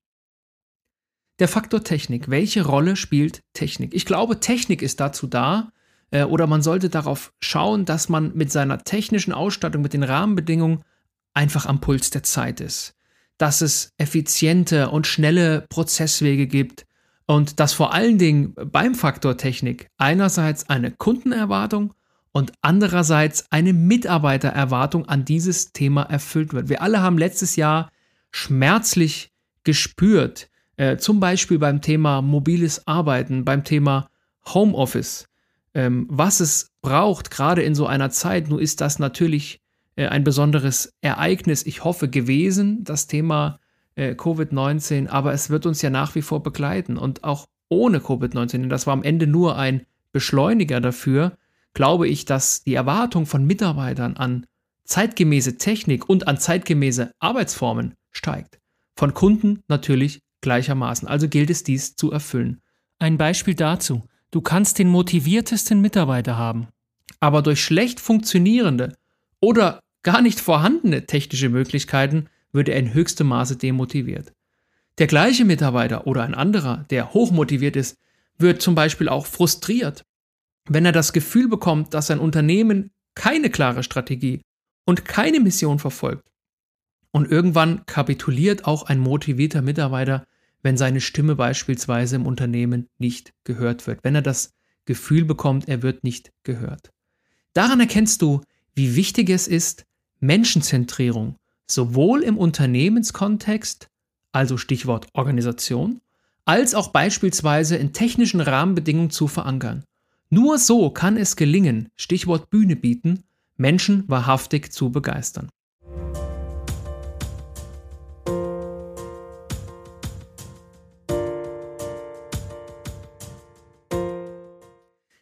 Der 1.39 1.47
Faktor 1.47 1.83
Technik. 1.83 2.29
Welche 2.29 2.65
Rolle 2.65 2.95
spielt 2.95 3.41
Technik? 3.53 3.93
Ich 3.93 4.05
glaube, 4.05 4.39
Technik 4.39 4.81
ist 4.81 4.99
dazu 4.99 5.27
da, 5.27 5.71
äh, 6.09 6.23
oder 6.23 6.47
man 6.47 6.61
sollte 6.61 6.89
darauf 6.89 7.31
schauen, 7.39 7.85
dass 7.85 8.09
man 8.09 8.35
mit 8.35 8.51
seiner 8.51 8.79
technischen 8.83 9.33
Ausstattung, 9.33 9.81
mit 9.81 9.93
den 9.93 10.03
Rahmenbedingungen 10.03 10.83
einfach 11.33 11.65
am 11.65 11.79
Puls 11.79 12.09
der 12.09 12.23
Zeit 12.23 12.59
ist. 12.59 12.95
Dass 13.37 13.61
es 13.61 13.91
effiziente 13.97 14.89
und 14.89 15.05
schnelle 15.05 15.65
Prozesswege 15.69 16.47
gibt, 16.47 16.87
und 17.27 17.59
dass 17.59 17.73
vor 17.73 17.93
allen 17.93 18.17
Dingen 18.17 18.55
beim 18.55 18.95
Faktor 18.95 19.37
Technik 19.37 19.89
einerseits 19.97 20.69
eine 20.69 20.91
Kundenerwartung 20.91 21.93
und 22.31 22.53
andererseits 22.61 23.51
eine 23.51 23.73
Mitarbeitererwartung 23.73 25.07
an 25.07 25.25
dieses 25.25 25.73
Thema 25.73 26.03
erfüllt 26.03 26.53
wird. 26.53 26.69
Wir 26.69 26.81
alle 26.81 27.01
haben 27.01 27.17
letztes 27.17 27.57
Jahr 27.57 27.91
schmerzlich 28.31 29.29
gespürt, 29.63 30.49
äh, 30.77 30.97
zum 30.97 31.19
Beispiel 31.19 31.59
beim 31.59 31.81
Thema 31.81 32.21
mobiles 32.21 32.87
Arbeiten, 32.87 33.43
beim 33.43 33.63
Thema 33.63 34.09
Homeoffice, 34.45 35.27
ähm, 35.73 36.07
was 36.09 36.39
es 36.39 36.71
braucht, 36.81 37.31
gerade 37.31 37.61
in 37.61 37.75
so 37.75 37.85
einer 37.85 38.09
Zeit. 38.09 38.47
Nun 38.49 38.59
ist 38.59 38.79
das 38.79 38.99
natürlich 38.99 39.59
äh, 39.95 40.07
ein 40.07 40.23
besonderes 40.23 40.93
Ereignis, 41.01 41.65
ich 41.65 41.83
hoffe, 41.83 42.07
gewesen, 42.07 42.83
das 42.83 43.07
Thema 43.07 43.59
äh, 43.95 44.11
Covid-19, 44.11 45.09
aber 45.09 45.33
es 45.33 45.49
wird 45.49 45.65
uns 45.65 45.81
ja 45.81 45.89
nach 45.89 46.15
wie 46.15 46.21
vor 46.21 46.43
begleiten 46.43 46.97
und 46.97 47.23
auch 47.23 47.47
ohne 47.69 47.99
Covid-19, 47.99 48.51
denn 48.51 48.69
das 48.69 48.87
war 48.87 48.93
am 48.93 49.03
Ende 49.03 49.27
nur 49.27 49.57
ein 49.57 49.85
Beschleuniger 50.13 50.79
dafür, 50.79 51.37
glaube 51.73 52.07
ich, 52.07 52.25
dass 52.25 52.63
die 52.63 52.75
Erwartung 52.75 53.25
von 53.25 53.45
Mitarbeitern 53.45 54.15
an 54.15 54.45
zeitgemäße 54.85 55.57
Technik 55.57 56.07
und 56.09 56.27
an 56.27 56.37
zeitgemäße 56.37 57.11
Arbeitsformen 57.19 57.95
steigt. 58.11 58.59
Von 58.95 59.13
Kunden 59.13 59.63
natürlich 59.67 60.21
gleichermaßen. 60.41 61.07
Also 61.07 61.27
gilt 61.27 61.49
es 61.49 61.63
dies 61.63 61.95
zu 61.95 62.11
erfüllen. 62.11 62.61
Ein 62.99 63.17
Beispiel 63.17 63.55
dazu. 63.55 64.03
Du 64.31 64.41
kannst 64.41 64.79
den 64.79 64.89
motiviertesten 64.89 65.79
Mitarbeiter 65.81 66.37
haben. 66.37 66.67
Aber 67.19 67.41
durch 67.41 67.63
schlecht 67.63 67.99
funktionierende 67.99 68.95
oder 69.39 69.79
gar 70.03 70.21
nicht 70.21 70.39
vorhandene 70.39 71.05
technische 71.05 71.49
Möglichkeiten 71.49 72.27
würde 72.51 72.71
er 72.71 72.79
in 72.79 72.93
höchstem 72.93 73.27
Maße 73.27 73.57
demotiviert. 73.57 74.33
Der 74.97 75.07
gleiche 75.07 75.45
Mitarbeiter 75.45 76.07
oder 76.07 76.23
ein 76.23 76.33
anderer, 76.33 76.85
der 76.89 77.13
hochmotiviert 77.13 77.75
ist, 77.75 77.97
wird 78.37 78.61
zum 78.61 78.75
Beispiel 78.75 79.09
auch 79.09 79.25
frustriert, 79.25 80.03
wenn 80.65 80.85
er 80.85 80.91
das 80.91 81.13
Gefühl 81.13 81.47
bekommt, 81.47 81.93
dass 81.93 82.07
sein 82.07 82.19
Unternehmen 82.19 82.91
keine 83.15 83.49
klare 83.49 83.83
Strategie 83.83 84.41
und 84.85 85.05
keine 85.05 85.39
Mission 85.39 85.79
verfolgt. 85.79 86.27
Und 87.17 87.31
irgendwann 87.31 87.83
kapituliert 87.87 88.65
auch 88.65 88.83
ein 88.83 88.99
motivierter 88.99 89.63
Mitarbeiter, 89.63 90.27
wenn 90.61 90.77
seine 90.77 91.01
Stimme 91.01 91.35
beispielsweise 91.35 92.15
im 92.15 92.27
Unternehmen 92.27 92.89
nicht 92.99 93.33
gehört 93.43 93.87
wird, 93.87 94.03
wenn 94.03 94.13
er 94.13 94.21
das 94.21 94.53
Gefühl 94.85 95.25
bekommt, 95.25 95.67
er 95.67 95.81
wird 95.81 96.03
nicht 96.03 96.31
gehört. 96.43 96.91
Daran 97.53 97.79
erkennst 97.79 98.21
du, 98.21 98.41
wie 98.75 98.95
wichtig 98.95 99.31
es 99.31 99.47
ist, 99.47 99.83
Menschenzentrierung 100.19 101.37
sowohl 101.65 102.21
im 102.21 102.37
Unternehmenskontext, 102.37 103.87
also 104.31 104.57
Stichwort 104.57 105.07
Organisation, 105.13 106.01
als 106.45 106.75
auch 106.75 106.89
beispielsweise 106.89 107.77
in 107.77 107.93
technischen 107.93 108.41
Rahmenbedingungen 108.41 109.09
zu 109.09 109.27
verankern. 109.27 109.85
Nur 110.29 110.59
so 110.59 110.91
kann 110.91 111.17
es 111.17 111.35
gelingen, 111.35 111.89
Stichwort 111.95 112.51
Bühne 112.51 112.75
bieten, 112.75 113.23
Menschen 113.55 114.03
wahrhaftig 114.07 114.71
zu 114.71 114.91
begeistern. 114.91 115.49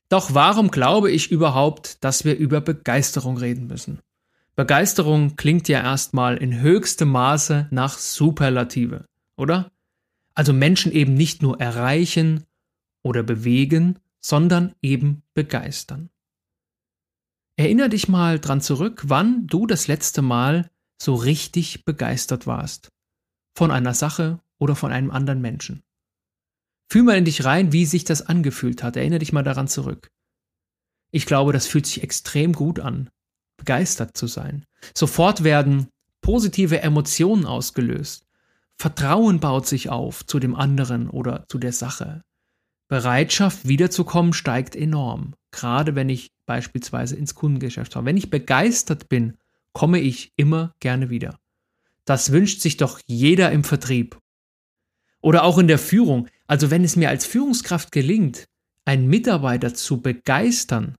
Doch 0.09 0.33
warum 0.33 0.69
glaube 0.69 1.11
ich 1.11 1.31
überhaupt, 1.31 2.03
dass 2.03 2.25
wir 2.25 2.37
über 2.37 2.61
Begeisterung 2.61 3.37
reden 3.37 3.67
müssen? 3.67 3.99
Begeisterung 4.55 5.35
klingt 5.35 5.67
ja 5.67 5.81
erstmal 5.81 6.37
in 6.37 6.61
höchstem 6.61 7.09
Maße 7.09 7.67
nach 7.71 7.97
Superlative, 7.97 9.05
oder? 9.35 9.71
Also 10.33 10.53
Menschen 10.53 10.91
eben 10.91 11.13
nicht 11.13 11.41
nur 11.41 11.59
erreichen 11.59 12.45
oder 13.03 13.23
bewegen, 13.23 13.99
sondern 14.21 14.73
eben 14.81 15.23
begeistern. 15.33 16.09
Erinner 17.57 17.89
dich 17.89 18.07
mal 18.07 18.39
dran 18.39 18.61
zurück, 18.61 19.03
wann 19.07 19.47
du 19.47 19.65
das 19.65 19.87
letzte 19.87 20.21
Mal 20.21 20.69
so 21.01 21.15
richtig 21.15 21.85
begeistert 21.85 22.47
warst. 22.47 22.89
Von 23.55 23.71
einer 23.71 23.93
Sache 23.93 24.39
oder 24.57 24.75
von 24.75 24.91
einem 24.91 25.11
anderen 25.11 25.41
Menschen. 25.41 25.83
Fühl 26.89 27.03
mal 27.03 27.17
in 27.17 27.25
dich 27.25 27.45
rein, 27.45 27.71
wie 27.71 27.85
sich 27.85 28.03
das 28.03 28.21
angefühlt 28.21 28.83
hat. 28.83 28.95
Erinner 28.95 29.19
dich 29.19 29.33
mal 29.33 29.43
daran 29.43 29.67
zurück. 29.67 30.11
Ich 31.11 31.25
glaube, 31.25 31.53
das 31.53 31.67
fühlt 31.67 31.85
sich 31.85 32.03
extrem 32.03 32.53
gut 32.53 32.79
an, 32.79 33.09
begeistert 33.57 34.17
zu 34.17 34.27
sein. 34.27 34.65
Sofort 34.93 35.43
werden 35.43 35.87
positive 36.21 36.81
Emotionen 36.81 37.45
ausgelöst. 37.45 38.25
Vertrauen 38.77 39.39
baut 39.39 39.67
sich 39.67 39.89
auf 39.89 40.25
zu 40.25 40.39
dem 40.39 40.55
anderen 40.55 41.09
oder 41.09 41.45
zu 41.47 41.57
der 41.57 41.71
Sache. 41.71 42.23
Bereitschaft 42.87 43.67
wiederzukommen 43.67 44.33
steigt 44.33 44.75
enorm, 44.75 45.33
gerade 45.51 45.95
wenn 45.95 46.09
ich 46.09 46.31
beispielsweise 46.45 47.15
ins 47.15 47.33
Kundengeschäft 47.33 47.93
fahre. 47.93 48.05
Wenn 48.05 48.17
ich 48.17 48.29
begeistert 48.29 49.09
bin, 49.09 49.37
komme 49.73 49.99
ich 49.99 50.33
immer 50.35 50.73
gerne 50.79 51.09
wieder. 51.09 51.39
Das 52.05 52.31
wünscht 52.31 52.61
sich 52.61 52.77
doch 52.77 52.99
jeder 53.07 53.51
im 53.51 53.63
Vertrieb. 53.63 54.19
Oder 55.21 55.43
auch 55.43 55.57
in 55.57 55.67
der 55.67 55.79
Führung. 55.79 56.27
Also 56.47 56.71
wenn 56.71 56.83
es 56.83 56.95
mir 56.95 57.09
als 57.09 57.25
Führungskraft 57.25 57.91
gelingt, 57.91 58.45
einen 58.85 59.07
Mitarbeiter 59.07 59.73
zu 59.73 60.01
begeistern, 60.01 60.95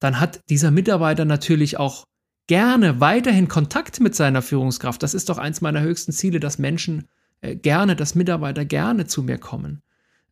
dann 0.00 0.20
hat 0.20 0.40
dieser 0.48 0.70
Mitarbeiter 0.70 1.24
natürlich 1.24 1.78
auch 1.78 2.04
gerne 2.46 3.00
weiterhin 3.00 3.48
Kontakt 3.48 4.00
mit 4.00 4.14
seiner 4.14 4.42
Führungskraft. 4.42 5.02
Das 5.02 5.14
ist 5.14 5.28
doch 5.28 5.38
eins 5.38 5.60
meiner 5.60 5.80
höchsten 5.80 6.12
Ziele, 6.12 6.40
dass 6.40 6.58
Menschen 6.58 7.08
äh, 7.40 7.56
gerne, 7.56 7.96
dass 7.96 8.14
Mitarbeiter 8.14 8.64
gerne 8.64 9.06
zu 9.06 9.22
mir 9.22 9.38
kommen. 9.38 9.82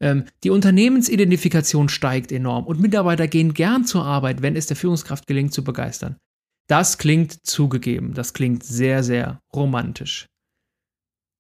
Ähm, 0.01 0.25
die 0.43 0.51
Unternehmensidentifikation 0.51 1.89
steigt 1.89 2.33
enorm 2.33 2.67
und 2.67 2.81
Mitarbeiter 2.81 3.29
gehen 3.29 3.55
gern 3.55 3.85
zur 3.85 4.05
Arbeit, 4.05 4.43
wenn 4.43 4.57
es 4.57 4.67
der 4.67 4.77
Führungskraft 4.77 5.27
gelingt, 5.27 5.55
zu 5.55 5.65
begeistern. 5.65 6.17
Das 6.67 6.99
klingt 6.99 7.47
zugegeben, 7.47 8.15
das 8.15 8.35
klingt 8.35 8.65
sehr, 8.65 9.03
sehr 9.03 9.41
romantisch. 9.55 10.27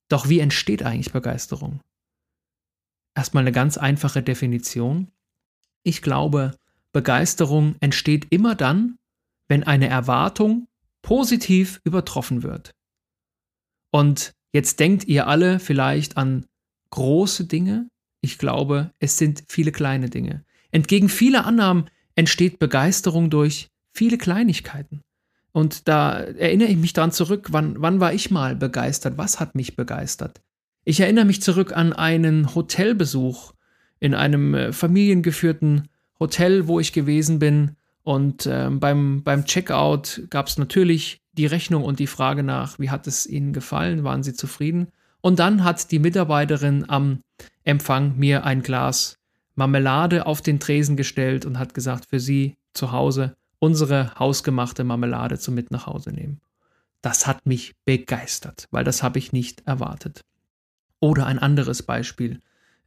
Doch 0.09 0.29
wie 0.29 0.41
entsteht 0.41 0.83
eigentlich 0.83 1.13
Begeisterung? 1.13 1.81
Erstmal 3.14 3.42
eine 3.42 3.52
ganz 3.52 3.76
einfache 3.76 4.23
Definition. 4.23 5.11
Ich 5.83 6.02
glaube, 6.02 6.57
Begeisterung 6.92 7.76
entsteht 7.81 8.26
immer 8.31 8.54
dann, 8.54 8.99
wenn 9.49 9.64
eine 9.64 9.88
Erwartung 9.88 10.69
positiv 11.02 11.81
übertroffen 11.85 12.42
wird. 12.42 12.73
Und 13.90 14.33
jetzt 14.52 14.81
denkt 14.81 15.04
ihr 15.04 15.26
alle 15.26 15.59
vielleicht 15.59 16.16
an 16.16 16.47
große 16.90 17.45
Dinge. 17.47 17.88
Ich 18.21 18.38
glaube, 18.38 18.92
es 18.99 19.19
sind 19.19 19.45
viele 19.49 19.73
kleine 19.73 20.09
Dinge. 20.09 20.45
Entgegen 20.71 21.09
vieler 21.09 21.45
Annahmen 21.45 21.90
entsteht 22.14 22.59
Begeisterung 22.59 23.31
durch 23.31 23.69
viele 23.92 24.16
Kleinigkeiten. 24.16 25.02
Und 25.52 25.87
da 25.88 26.19
erinnere 26.19 26.69
ich 26.69 26.78
mich 26.78 26.95
dran 26.95 27.12
zurück, 27.12 27.49
wann, 27.50 27.75
wann 27.83 28.00
war 28.00 28.14
ich 28.14 28.31
mal 28.31 28.57
begeistert? 28.57 29.19
Was 29.19 29.38
hat 29.38 29.54
mich 29.54 29.76
begeistert? 29.76 30.40
Ich 30.85 31.01
erinnere 31.01 31.25
mich 31.25 31.43
zurück 31.43 31.77
an 31.77 31.93
einen 31.93 32.55
Hotelbesuch 32.55 33.53
in 34.01 34.15
einem 34.15 34.55
äh, 34.55 34.73
familiengeführten 34.73 35.89
Hotel, 36.19 36.67
wo 36.67 36.81
ich 36.81 36.93
gewesen 36.93 37.39
bin. 37.39 37.77
Und 38.03 38.47
äh, 38.47 38.69
beim, 38.69 39.23
beim 39.23 39.45
Checkout 39.45 40.23
gab 40.29 40.49
es 40.49 40.59
natürlich 40.59 41.21
die 41.35 41.47
Rechnung 41.47 41.85
und 41.85 42.01
die 42.01 42.09
Frage 42.09 42.43
nach, 42.43 42.79
wie 42.81 42.91
hat 42.91 43.07
es 43.07 43.27
Ihnen 43.27 43.53
gefallen? 43.53 44.03
Waren 44.03 44.25
Sie 44.25 44.35
zufrieden? 44.35 44.89
Und 45.21 45.39
dann 45.39 45.62
hat 45.62 45.93
die 45.93 46.01
Mitarbeiterin 46.01 46.89
am 46.89 47.21
Empfang 47.62 48.19
mir 48.19 48.45
ein 48.45 48.62
Glas 48.62 49.19
Marmelade 49.55 50.27
auf 50.27 50.41
den 50.41 50.59
Tresen 50.59 50.97
gestellt 50.97 51.45
und 51.45 51.59
hat 51.59 51.75
gesagt, 51.75 52.07
für 52.07 52.19
Sie 52.19 52.57
zu 52.73 52.91
Hause 52.91 53.37
unsere 53.61 54.19
hausgemachte 54.19 54.83
Marmelade 54.83 55.39
zum 55.39 55.55
Mit 55.55 55.71
nach 55.71 55.87
Hause 55.87 56.11
nehmen. 56.11 56.41
Das 57.03 57.29
hat 57.29 57.47
mich 57.47 57.77
begeistert, 57.85 58.67
weil 58.73 58.83
das 58.83 59.05
habe 59.05 59.21
ich 59.21 59.33
nicht 59.33 59.62
erwartet. 59.67 60.25
Oder 61.03 61.27
ein 61.27 61.41
anderes 61.41 61.83
Beispiel. 61.83 62.39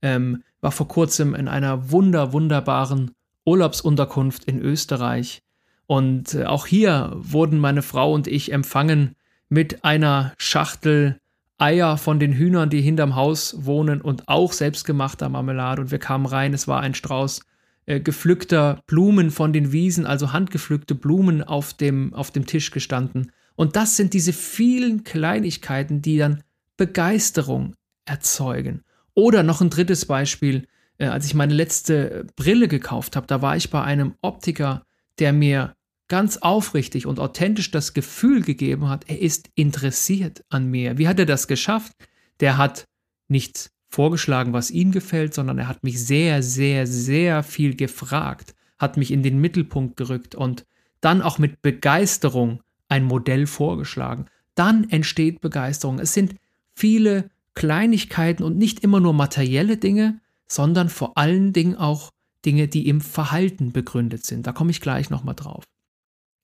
Ähm, 0.01 0.41
war 0.61 0.71
vor 0.71 0.87
kurzem 0.87 1.35
in 1.35 1.49
einer 1.49 1.91
wunder, 1.91 2.31
wunderbaren 2.31 3.11
Urlaubsunterkunft 3.43 4.45
in 4.45 4.61
Österreich. 4.61 5.43
Und 5.85 6.33
äh, 6.33 6.45
auch 6.45 6.65
hier 6.65 7.11
wurden 7.13 7.59
meine 7.59 7.81
Frau 7.81 8.13
und 8.13 8.27
ich 8.27 8.53
empfangen 8.53 9.15
mit 9.49 9.83
einer 9.83 10.33
Schachtel 10.37 11.19
Eier 11.57 11.97
von 11.97 12.17
den 12.17 12.31
Hühnern, 12.31 12.69
die 12.69 12.81
hinterm 12.81 13.15
Haus 13.15 13.65
wohnen 13.65 13.99
und 13.99 14.29
auch 14.29 14.53
selbstgemachter 14.53 15.27
Marmelade. 15.27 15.81
Und 15.81 15.91
wir 15.91 15.99
kamen 15.99 16.25
rein, 16.25 16.53
es 16.53 16.69
war 16.69 16.79
ein 16.79 16.93
Strauß 16.93 17.41
äh, 17.85 17.99
gepflückter 17.99 18.81
Blumen 18.87 19.29
von 19.29 19.51
den 19.51 19.73
Wiesen, 19.73 20.05
also 20.05 20.31
handgepflückte 20.31 20.95
Blumen 20.95 21.43
auf 21.43 21.73
dem, 21.73 22.13
auf 22.13 22.31
dem 22.31 22.45
Tisch 22.45 22.71
gestanden. 22.71 23.33
Und 23.57 23.75
das 23.75 23.97
sind 23.97 24.13
diese 24.13 24.31
vielen 24.31 25.03
Kleinigkeiten, 25.03 26.01
die 26.01 26.17
dann 26.17 26.43
Begeisterung 26.77 27.75
erzeugen. 28.05 28.83
Oder 29.13 29.43
noch 29.43 29.61
ein 29.61 29.69
drittes 29.69 30.05
Beispiel, 30.05 30.67
äh, 30.97 31.07
als 31.07 31.25
ich 31.25 31.33
meine 31.33 31.53
letzte 31.53 32.27
Brille 32.35 32.67
gekauft 32.67 33.15
habe, 33.15 33.27
da 33.27 33.41
war 33.41 33.55
ich 33.55 33.69
bei 33.69 33.81
einem 33.83 34.15
Optiker, 34.21 34.85
der 35.19 35.33
mir 35.33 35.75
ganz 36.07 36.37
aufrichtig 36.37 37.07
und 37.07 37.19
authentisch 37.19 37.71
das 37.71 37.93
Gefühl 37.93 38.41
gegeben 38.41 38.89
hat, 38.89 39.05
er 39.09 39.19
ist 39.19 39.49
interessiert 39.55 40.43
an 40.49 40.69
mir. 40.69 40.97
Wie 40.97 41.07
hat 41.07 41.19
er 41.19 41.25
das 41.25 41.47
geschafft? 41.47 41.93
Der 42.39 42.57
hat 42.57 42.85
nichts 43.27 43.71
vorgeschlagen, 43.89 44.53
was 44.53 44.71
ihm 44.71 44.91
gefällt, 44.91 45.33
sondern 45.33 45.57
er 45.57 45.67
hat 45.67 45.83
mich 45.83 46.05
sehr, 46.05 46.43
sehr, 46.43 46.85
sehr 46.85 47.43
viel 47.43 47.75
gefragt, 47.75 48.53
hat 48.77 48.97
mich 48.97 49.11
in 49.11 49.23
den 49.23 49.39
Mittelpunkt 49.39 49.97
gerückt 49.97 50.35
und 50.35 50.65
dann 51.01 51.21
auch 51.21 51.39
mit 51.39 51.61
Begeisterung 51.61 52.61
ein 52.89 53.03
Modell 53.03 53.47
vorgeschlagen. 53.47 54.25
Dann 54.53 54.89
entsteht 54.89 55.41
Begeisterung. 55.41 55.99
Es 55.99 56.13
sind 56.13 56.35
viele 56.75 57.29
Kleinigkeiten 57.55 58.43
und 58.43 58.57
nicht 58.57 58.81
immer 58.81 58.99
nur 58.99 59.13
materielle 59.13 59.77
Dinge, 59.77 60.19
sondern 60.47 60.89
vor 60.89 61.17
allen 61.17 61.53
Dingen 61.53 61.75
auch 61.75 62.11
Dinge, 62.45 62.67
die 62.67 62.87
im 62.87 63.01
Verhalten 63.01 63.71
begründet 63.71 64.25
sind. 64.25 64.45
Da 64.45 64.51
komme 64.51 64.71
ich 64.71 64.81
gleich 64.81 65.09
nochmal 65.09 65.35
drauf. 65.35 65.63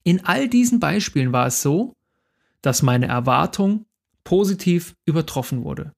In 0.04 0.26
all 0.26 0.48
diesen 0.48 0.80
Beispielen 0.80 1.32
war 1.32 1.48
es 1.48 1.62
so, 1.62 1.94
dass 2.62 2.82
meine 2.82 3.08
Erwartung 3.08 3.86
positiv 4.24 4.96
übertroffen 5.06 5.64
wurde. 5.64 5.94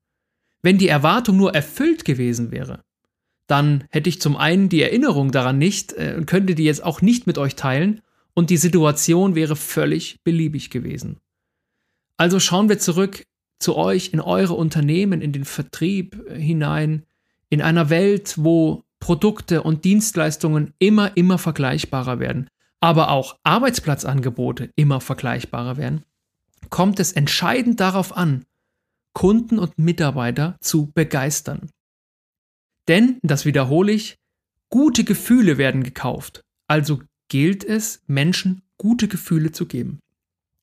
Wenn 0.61 0.77
die 0.77 0.87
Erwartung 0.87 1.37
nur 1.37 1.53
erfüllt 1.53 2.05
gewesen 2.05 2.51
wäre, 2.51 2.81
dann 3.47 3.85
hätte 3.89 4.09
ich 4.09 4.21
zum 4.21 4.37
einen 4.37 4.69
die 4.69 4.81
Erinnerung 4.81 5.31
daran 5.31 5.57
nicht 5.57 5.93
äh, 5.93 6.15
und 6.17 6.25
könnte 6.25 6.55
die 6.55 6.63
jetzt 6.63 6.83
auch 6.83 7.01
nicht 7.01 7.27
mit 7.27 7.37
euch 7.37 7.55
teilen 7.55 8.01
und 8.33 8.49
die 8.49 8.57
Situation 8.57 9.35
wäre 9.35 9.55
völlig 9.55 10.21
beliebig 10.23 10.69
gewesen. 10.69 11.19
Also 12.17 12.39
schauen 12.39 12.69
wir 12.69 12.79
zurück 12.79 13.25
zu 13.63 13.75
euch 13.75 14.09
in 14.13 14.19
eure 14.19 14.53
Unternehmen, 14.53 15.21
in 15.21 15.31
den 15.31 15.45
Vertrieb 15.45 16.29
hinein, 16.29 17.05
in 17.49 17.61
einer 17.61 17.89
Welt, 17.89 18.35
wo 18.37 18.83
Produkte 18.99 19.63
und 19.63 19.85
Dienstleistungen 19.85 20.73
immer, 20.79 21.15
immer 21.15 21.37
vergleichbarer 21.37 22.19
werden, 22.19 22.49
aber 22.79 23.09
auch 23.09 23.37
Arbeitsplatzangebote 23.43 24.69
immer 24.75 25.01
vergleichbarer 25.01 25.77
werden, 25.77 26.03
kommt 26.69 26.99
es 26.99 27.13
entscheidend 27.13 27.79
darauf 27.79 28.15
an, 28.15 28.45
Kunden 29.13 29.59
und 29.59 29.77
Mitarbeiter 29.77 30.57
zu 30.59 30.91
begeistern. 30.91 31.69
Denn, 32.87 33.19
das 33.21 33.45
wiederhole 33.45 33.91
ich, 33.93 34.15
gute 34.69 35.03
Gefühle 35.03 35.57
werden 35.57 35.83
gekauft. 35.83 36.41
Also 36.67 37.01
gilt 37.29 37.63
es, 37.63 38.01
Menschen 38.07 38.61
gute 38.77 39.07
Gefühle 39.07 39.51
zu 39.51 39.67
geben. 39.67 39.99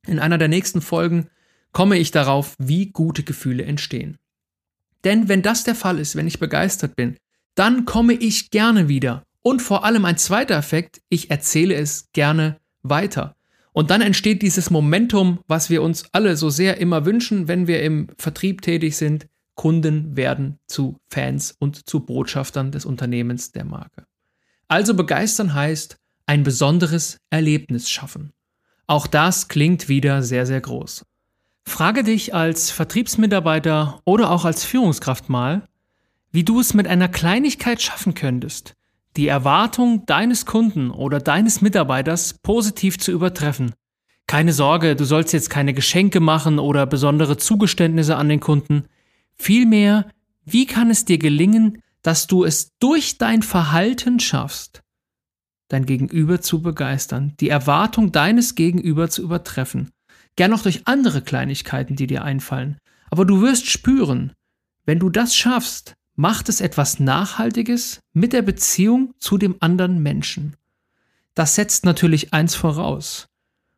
In 0.07 0.19
einer 0.19 0.37
der 0.37 0.49
nächsten 0.49 0.81
Folgen 0.81 1.29
komme 1.73 1.99
ich 1.99 2.11
darauf, 2.11 2.55
wie 2.59 2.87
gute 2.87 3.23
Gefühle 3.23 3.65
entstehen. 3.65 4.19
Denn 5.05 5.29
wenn 5.29 5.43
das 5.43 5.65
der 5.65 5.75
Fall 5.75 5.99
ist, 5.99 6.17
wenn 6.17 6.27
ich 6.27 6.39
begeistert 6.39 6.97
bin, 6.97 7.17
dann 7.55 7.85
komme 7.85 8.15
ich 8.15 8.51
gerne 8.51 8.89
wieder. 8.89 9.25
Und 9.43 9.63
vor 9.63 9.85
allem 9.85 10.05
ein 10.05 10.19
zweiter 10.19 10.57
Effekt, 10.57 11.01
ich 11.09 11.31
erzähle 11.31 11.75
es 11.75 12.09
gerne 12.13 12.59
weiter. 12.83 13.37
Und 13.73 13.91
dann 13.91 14.03
entsteht 14.03 14.43
dieses 14.43 14.71
Momentum, 14.71 15.41
was 15.47 15.71
wir 15.71 15.83
uns 15.83 16.05
alle 16.13 16.37
so 16.37 16.51
sehr 16.51 16.79
immer 16.79 17.07
wünschen, 17.07 17.49
wenn 17.49 17.67
wir 17.67 17.83
im 17.83 18.09
Vertrieb 18.19 18.63
tätig 18.63 18.97
sind. 18.97 19.27
Kunden 19.55 20.17
werden 20.17 20.59
zu 20.67 20.99
Fans 21.09 21.55
und 21.59 21.89
zu 21.89 22.01
Botschaftern 22.01 22.73
des 22.73 22.85
Unternehmens 22.85 23.53
der 23.53 23.65
Marke. 23.65 24.05
Also 24.69 24.95
begeistern 24.95 25.55
heißt 25.55 25.97
ein 26.27 26.43
besonderes 26.43 27.19
Erlebnis 27.31 27.91
schaffen. 27.91 28.33
Auch 28.87 29.07
das 29.07 29.49
klingt 29.49 29.89
wieder 29.89 30.23
sehr, 30.23 30.47
sehr 30.47 30.61
groß. 30.61 31.05
Frage 31.65 32.03
dich 32.03 32.35
als 32.35 32.71
Vertriebsmitarbeiter 32.71 34.01
oder 34.05 34.31
auch 34.31 34.45
als 34.45 34.65
Führungskraft 34.65 35.29
mal, 35.29 35.67
wie 36.33 36.45
du 36.45 36.61
es 36.61 36.75
mit 36.75 36.87
einer 36.87 37.09
Kleinigkeit 37.09 37.83
schaffen 37.83 38.15
könntest, 38.15 38.75
die 39.17 39.29
Erwartung 39.29 40.07
deines 40.07 40.47
Kunden 40.47 40.91
oder 40.91 41.21
deines 41.21 41.61
Mitarbeiters 41.61 42.35
positiv 42.43 42.99
zu 42.99 43.13
übertreffen. 43.13 43.75
Keine 44.27 44.53
Sorge, 44.53 44.95
du 44.95 45.05
sollst 45.05 45.33
jetzt 45.33 45.51
keine 45.51 45.75
Geschenke 45.75 46.21
machen 46.21 46.61
oder 46.61 46.87
besondere 46.87 47.37
Zugeständnisse 47.37 48.17
an 48.17 48.29
den 48.29 48.39
Kunden. 48.39 48.85
Vielmehr, 49.35 50.07
wie 50.45 50.67
kann 50.67 50.91
es 50.91 51.05
dir 51.05 51.19
gelingen, 51.19 51.83
dass 52.03 52.27
du 52.27 52.45
es 52.45 52.77
durch 52.79 53.19
dein 53.19 53.43
Verhalten 53.43 54.21
schaffst, 54.21 54.83
dein 55.69 55.85
Gegenüber 55.85 56.41
zu 56.41 56.63
begeistern, 56.63 57.35
die 57.41 57.49
Erwartung 57.49 58.13
deines 58.13 58.55
Gegenüber 58.55 59.11
zu 59.11 59.23
übertreffen. 59.23 59.91
Gern 60.41 60.55
auch 60.55 60.63
durch 60.63 60.87
andere 60.87 61.21
Kleinigkeiten, 61.21 61.97
die 61.97 62.07
dir 62.07 62.25
einfallen. 62.25 62.79
Aber 63.11 63.27
du 63.27 63.43
wirst 63.43 63.67
spüren, 63.67 64.33
wenn 64.87 64.99
du 64.99 65.11
das 65.11 65.37
schaffst, 65.37 65.97
macht 66.15 66.49
es 66.49 66.63
etwas 66.63 66.99
Nachhaltiges 66.99 68.01
mit 68.15 68.33
der 68.33 68.41
Beziehung 68.41 69.13
zu 69.19 69.37
dem 69.37 69.57
anderen 69.61 70.03
Menschen. 70.03 70.57
Das 71.35 71.57
setzt 71.57 71.85
natürlich 71.85 72.33
eins 72.33 72.55
voraus. 72.55 73.29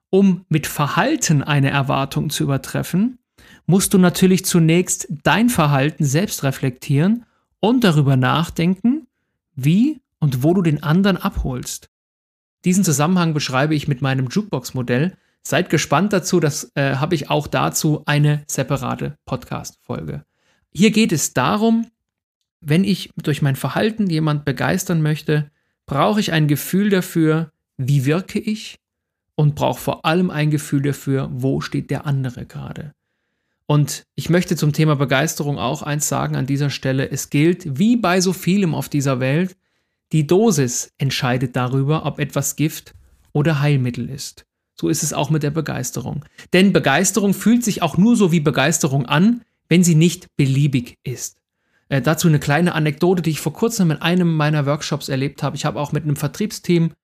Um 0.08 0.44
mit 0.48 0.68
Verhalten 0.68 1.42
eine 1.42 1.70
Erwartung 1.70 2.30
zu 2.30 2.44
übertreffen, 2.44 3.18
musst 3.66 3.92
du 3.92 3.98
natürlich 3.98 4.44
zunächst 4.44 5.08
dein 5.24 5.48
Verhalten 5.48 6.04
selbst 6.04 6.44
reflektieren 6.44 7.26
und 7.58 7.82
darüber 7.82 8.16
nachdenken, 8.16 9.08
wie 9.56 10.00
und 10.20 10.44
wo 10.44 10.54
du 10.54 10.62
den 10.62 10.84
anderen 10.84 11.16
abholst. 11.16 11.90
Diesen 12.64 12.84
Zusammenhang 12.84 13.34
beschreibe 13.34 13.74
ich 13.74 13.88
mit 13.88 14.00
meinem 14.00 14.28
Jukebox-Modell. 14.28 15.16
Seid 15.42 15.70
gespannt 15.70 16.12
dazu, 16.12 16.40
das 16.40 16.70
äh, 16.74 16.96
habe 16.96 17.14
ich 17.14 17.30
auch 17.30 17.46
dazu 17.46 18.02
eine 18.06 18.44
separate 18.46 19.16
Podcast-Folge. 19.24 20.24
Hier 20.70 20.90
geht 20.90 21.12
es 21.12 21.34
darum, 21.34 21.86
wenn 22.60 22.84
ich 22.84 23.10
durch 23.16 23.42
mein 23.42 23.56
Verhalten 23.56 24.08
jemand 24.08 24.44
begeistern 24.44 25.02
möchte, 25.02 25.50
brauche 25.86 26.20
ich 26.20 26.32
ein 26.32 26.46
Gefühl 26.46 26.90
dafür, 26.90 27.50
wie 27.76 28.04
wirke 28.04 28.38
ich 28.38 28.76
und 29.34 29.56
brauche 29.56 29.80
vor 29.80 30.04
allem 30.04 30.30
ein 30.30 30.50
Gefühl 30.50 30.82
dafür, 30.82 31.28
wo 31.32 31.60
steht 31.60 31.90
der 31.90 32.06
andere 32.06 32.46
gerade. 32.46 32.94
Und 33.66 34.04
ich 34.14 34.30
möchte 34.30 34.56
zum 34.56 34.72
Thema 34.72 34.96
Begeisterung 34.96 35.58
auch 35.58 35.82
eins 35.82 36.08
sagen 36.08 36.36
an 36.36 36.46
dieser 36.46 36.70
Stelle. 36.70 37.10
Es 37.10 37.30
gilt, 37.30 37.78
wie 37.78 37.96
bei 37.96 38.20
so 38.20 38.32
vielem 38.32 38.74
auf 38.74 38.88
dieser 38.88 39.18
Welt, 39.18 39.56
die 40.12 40.26
Dosis 40.26 40.92
entscheidet 40.98 41.56
darüber, 41.56 42.04
ob 42.04 42.18
etwas 42.18 42.56
Gift 42.56 42.94
oder 43.32 43.60
Heilmittel 43.60 44.10
ist. 44.10 44.44
So 44.82 44.88
ist 44.88 45.04
es 45.04 45.12
auch 45.12 45.30
mit 45.30 45.44
der 45.44 45.52
Begeisterung. 45.52 46.24
Denn 46.52 46.72
Begeisterung 46.72 47.34
fühlt 47.34 47.62
sich 47.62 47.82
auch 47.82 47.96
nur 47.96 48.16
so 48.16 48.32
wie 48.32 48.40
Begeisterung 48.40 49.06
an, 49.06 49.42
wenn 49.68 49.84
sie 49.84 49.94
nicht 49.94 50.26
beliebig 50.36 50.98
ist. 51.04 51.38
Äh, 51.88 52.02
dazu 52.02 52.26
eine 52.26 52.40
kleine 52.40 52.74
Anekdote, 52.74 53.22
die 53.22 53.30
ich 53.30 53.40
vor 53.40 53.52
kurzem 53.52 53.92
in 53.92 54.02
einem 54.02 54.36
meiner 54.36 54.66
Workshops 54.66 55.08
erlebt 55.08 55.44
habe. 55.44 55.54
Ich 55.54 55.64
habe 55.64 55.78
auch 55.78 55.92
mit 55.92 56.02
einem 56.02 56.16
Vertriebsteam 56.16 56.94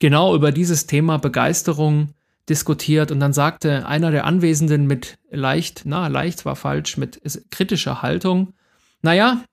genau 0.00 0.34
über 0.34 0.50
dieses 0.50 0.88
Thema 0.88 1.18
Begeisterung 1.18 2.08
diskutiert 2.48 3.12
und 3.12 3.20
dann 3.20 3.32
sagte 3.32 3.86
einer 3.86 4.10
der 4.10 4.24
Anwesenden 4.24 4.88
mit 4.88 5.16
leicht, 5.30 5.82
na, 5.84 6.08
leicht 6.08 6.44
war 6.44 6.56
falsch, 6.56 6.96
mit 6.96 7.20
kritischer 7.52 8.02
Haltung, 8.02 8.52
naja, 9.00 9.44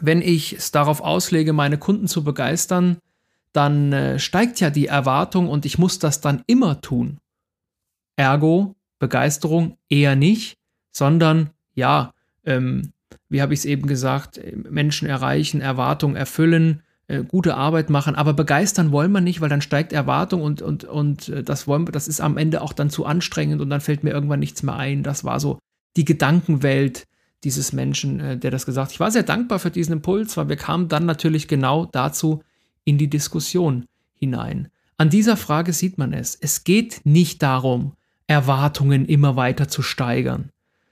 wenn 0.00 0.22
ich 0.22 0.52
es 0.52 0.70
darauf 0.70 1.00
auslege, 1.00 1.52
meine 1.52 1.76
Kunden 1.76 2.06
zu 2.06 2.22
begeistern, 2.22 2.98
dann 3.56 3.92
äh, 3.92 4.18
steigt 4.18 4.60
ja 4.60 4.70
die 4.70 4.86
Erwartung 4.86 5.48
und 5.48 5.64
ich 5.64 5.78
muss 5.78 5.98
das 5.98 6.20
dann 6.20 6.42
immer 6.46 6.80
tun. 6.80 7.18
Ergo, 8.16 8.74
Begeisterung 8.98 9.76
eher 9.88 10.16
nicht, 10.16 10.56
sondern 10.92 11.50
ja, 11.74 12.12
ähm, 12.44 12.92
wie 13.28 13.42
habe 13.42 13.54
ich 13.54 13.60
es 13.60 13.64
eben 13.64 13.86
gesagt, 13.86 14.40
Menschen 14.70 15.08
erreichen, 15.08 15.60
Erwartungen 15.60 16.16
erfüllen, 16.16 16.82
äh, 17.08 17.22
gute 17.22 17.54
Arbeit 17.56 17.90
machen, 17.90 18.14
aber 18.14 18.32
begeistern 18.34 18.92
wollen 18.92 19.12
wir 19.12 19.20
nicht, 19.20 19.40
weil 19.40 19.48
dann 19.48 19.62
steigt 19.62 19.92
Erwartung 19.92 20.42
und, 20.42 20.62
und, 20.62 20.84
und 20.84 21.28
äh, 21.28 21.42
das 21.42 21.66
wollen 21.66 21.86
wir, 21.86 21.92
das 21.92 22.08
ist 22.08 22.20
am 22.20 22.36
Ende 22.36 22.62
auch 22.62 22.72
dann 22.72 22.90
zu 22.90 23.04
anstrengend 23.04 23.60
und 23.60 23.70
dann 23.70 23.80
fällt 23.80 24.04
mir 24.04 24.10
irgendwann 24.10 24.40
nichts 24.40 24.62
mehr 24.62 24.76
ein. 24.76 25.02
Das 25.02 25.24
war 25.24 25.38
so 25.40 25.58
die 25.96 26.04
Gedankenwelt 26.04 27.04
dieses 27.44 27.72
Menschen, 27.72 28.20
äh, 28.20 28.36
der 28.36 28.50
das 28.50 28.66
gesagt 28.66 28.88
hat. 28.88 28.92
Ich 28.92 29.00
war 29.00 29.10
sehr 29.10 29.22
dankbar 29.22 29.58
für 29.58 29.70
diesen 29.70 29.92
Impuls, 29.92 30.36
weil 30.36 30.48
wir 30.48 30.56
kamen 30.56 30.88
dann 30.88 31.06
natürlich 31.06 31.48
genau 31.48 31.86
dazu 31.86 32.42
in 32.86 32.96
die 32.96 33.10
Diskussion 33.10 33.84
hinein. 34.14 34.68
An 34.96 35.10
dieser 35.10 35.36
Frage 35.36 35.74
sieht 35.74 35.98
man 35.98 36.14
es. 36.14 36.34
Es 36.40 36.64
geht 36.64 37.02
nicht 37.04 37.42
darum, 37.42 37.92
Erwartungen 38.26 39.04
immer 39.04 39.36
weiter 39.36 39.68
zu 39.68 39.82
steigern, 39.82 40.50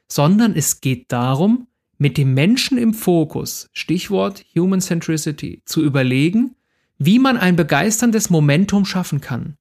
sondern 0.08 0.54
es 0.54 0.82
geht 0.82 1.10
darum, 1.10 1.68
mit 1.96 2.18
dem 2.18 2.34
Menschen 2.34 2.76
im 2.76 2.92
Fokus, 2.92 3.70
Stichwort 3.72 4.44
Human 4.54 4.80
Centricity, 4.80 5.62
zu 5.64 5.82
überlegen, 5.82 6.54
wie 6.98 7.18
man 7.18 7.38
ein 7.38 7.56
begeisterndes 7.56 8.28
Momentum 8.28 8.84
schaffen 8.84 9.20
kann. 9.20 9.56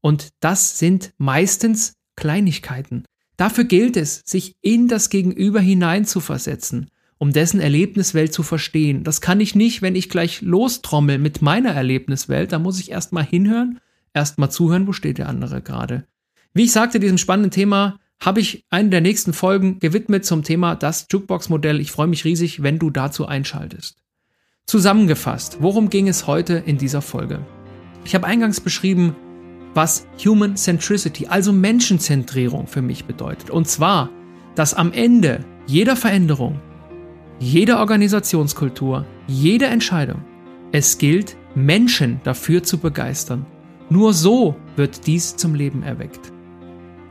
Und 0.00 0.30
das 0.40 0.78
sind 0.78 1.12
meistens 1.16 1.94
Kleinigkeiten. 2.16 3.04
Dafür 3.36 3.64
gilt 3.64 3.96
es, 3.96 4.22
sich 4.26 4.56
in 4.60 4.88
das 4.88 5.08
Gegenüber 5.08 5.60
hineinzuversetzen, 5.60 6.90
um 7.20 7.34
dessen 7.34 7.60
Erlebniswelt 7.60 8.32
zu 8.32 8.42
verstehen. 8.42 9.04
Das 9.04 9.20
kann 9.20 9.40
ich 9.40 9.54
nicht, 9.54 9.82
wenn 9.82 9.94
ich 9.94 10.08
gleich 10.08 10.40
lostrommel 10.40 11.18
mit 11.18 11.42
meiner 11.42 11.68
Erlebniswelt. 11.68 12.50
Da 12.50 12.58
muss 12.58 12.80
ich 12.80 12.90
erstmal 12.90 13.24
hinhören, 13.24 13.78
erstmal 14.14 14.50
zuhören, 14.50 14.86
wo 14.86 14.92
steht 14.92 15.18
der 15.18 15.28
andere 15.28 15.60
gerade. 15.60 16.06
Wie 16.54 16.64
ich 16.64 16.72
sagte, 16.72 16.98
diesem 16.98 17.18
spannenden 17.18 17.50
Thema 17.50 18.00
habe 18.20 18.40
ich 18.40 18.64
eine 18.70 18.88
der 18.88 19.02
nächsten 19.02 19.34
Folgen 19.34 19.80
gewidmet 19.80 20.24
zum 20.24 20.44
Thema 20.44 20.76
das 20.76 21.08
Jukebox-Modell. 21.10 21.78
Ich 21.80 21.92
freue 21.92 22.06
mich 22.06 22.24
riesig, 22.24 22.62
wenn 22.62 22.78
du 22.78 22.88
dazu 22.88 23.26
einschaltest. 23.26 23.98
Zusammengefasst, 24.64 25.58
worum 25.60 25.90
ging 25.90 26.08
es 26.08 26.26
heute 26.26 26.54
in 26.54 26.78
dieser 26.78 27.02
Folge? 27.02 27.44
Ich 28.06 28.14
habe 28.14 28.26
eingangs 28.26 28.62
beschrieben, 28.62 29.14
was 29.74 30.06
Human 30.24 30.56
Centricity, 30.56 31.26
also 31.26 31.52
Menschenzentrierung 31.52 32.66
für 32.66 32.80
mich 32.80 33.04
bedeutet. 33.04 33.50
Und 33.50 33.68
zwar, 33.68 34.08
dass 34.54 34.72
am 34.72 34.94
Ende 34.94 35.44
jeder 35.66 35.96
Veränderung, 35.96 36.62
jeder 37.40 37.80
Organisationskultur, 37.80 39.06
jeder 39.26 39.68
Entscheidung 39.70 40.22
es 40.72 40.98
gilt, 40.98 41.36
Menschen 41.54 42.20
dafür 42.22 42.62
zu 42.62 42.78
begeistern. 42.78 43.44
Nur 43.88 44.12
so 44.12 44.54
wird 44.76 45.06
dies 45.06 45.34
zum 45.36 45.54
Leben 45.54 45.82
erweckt. 45.82 46.32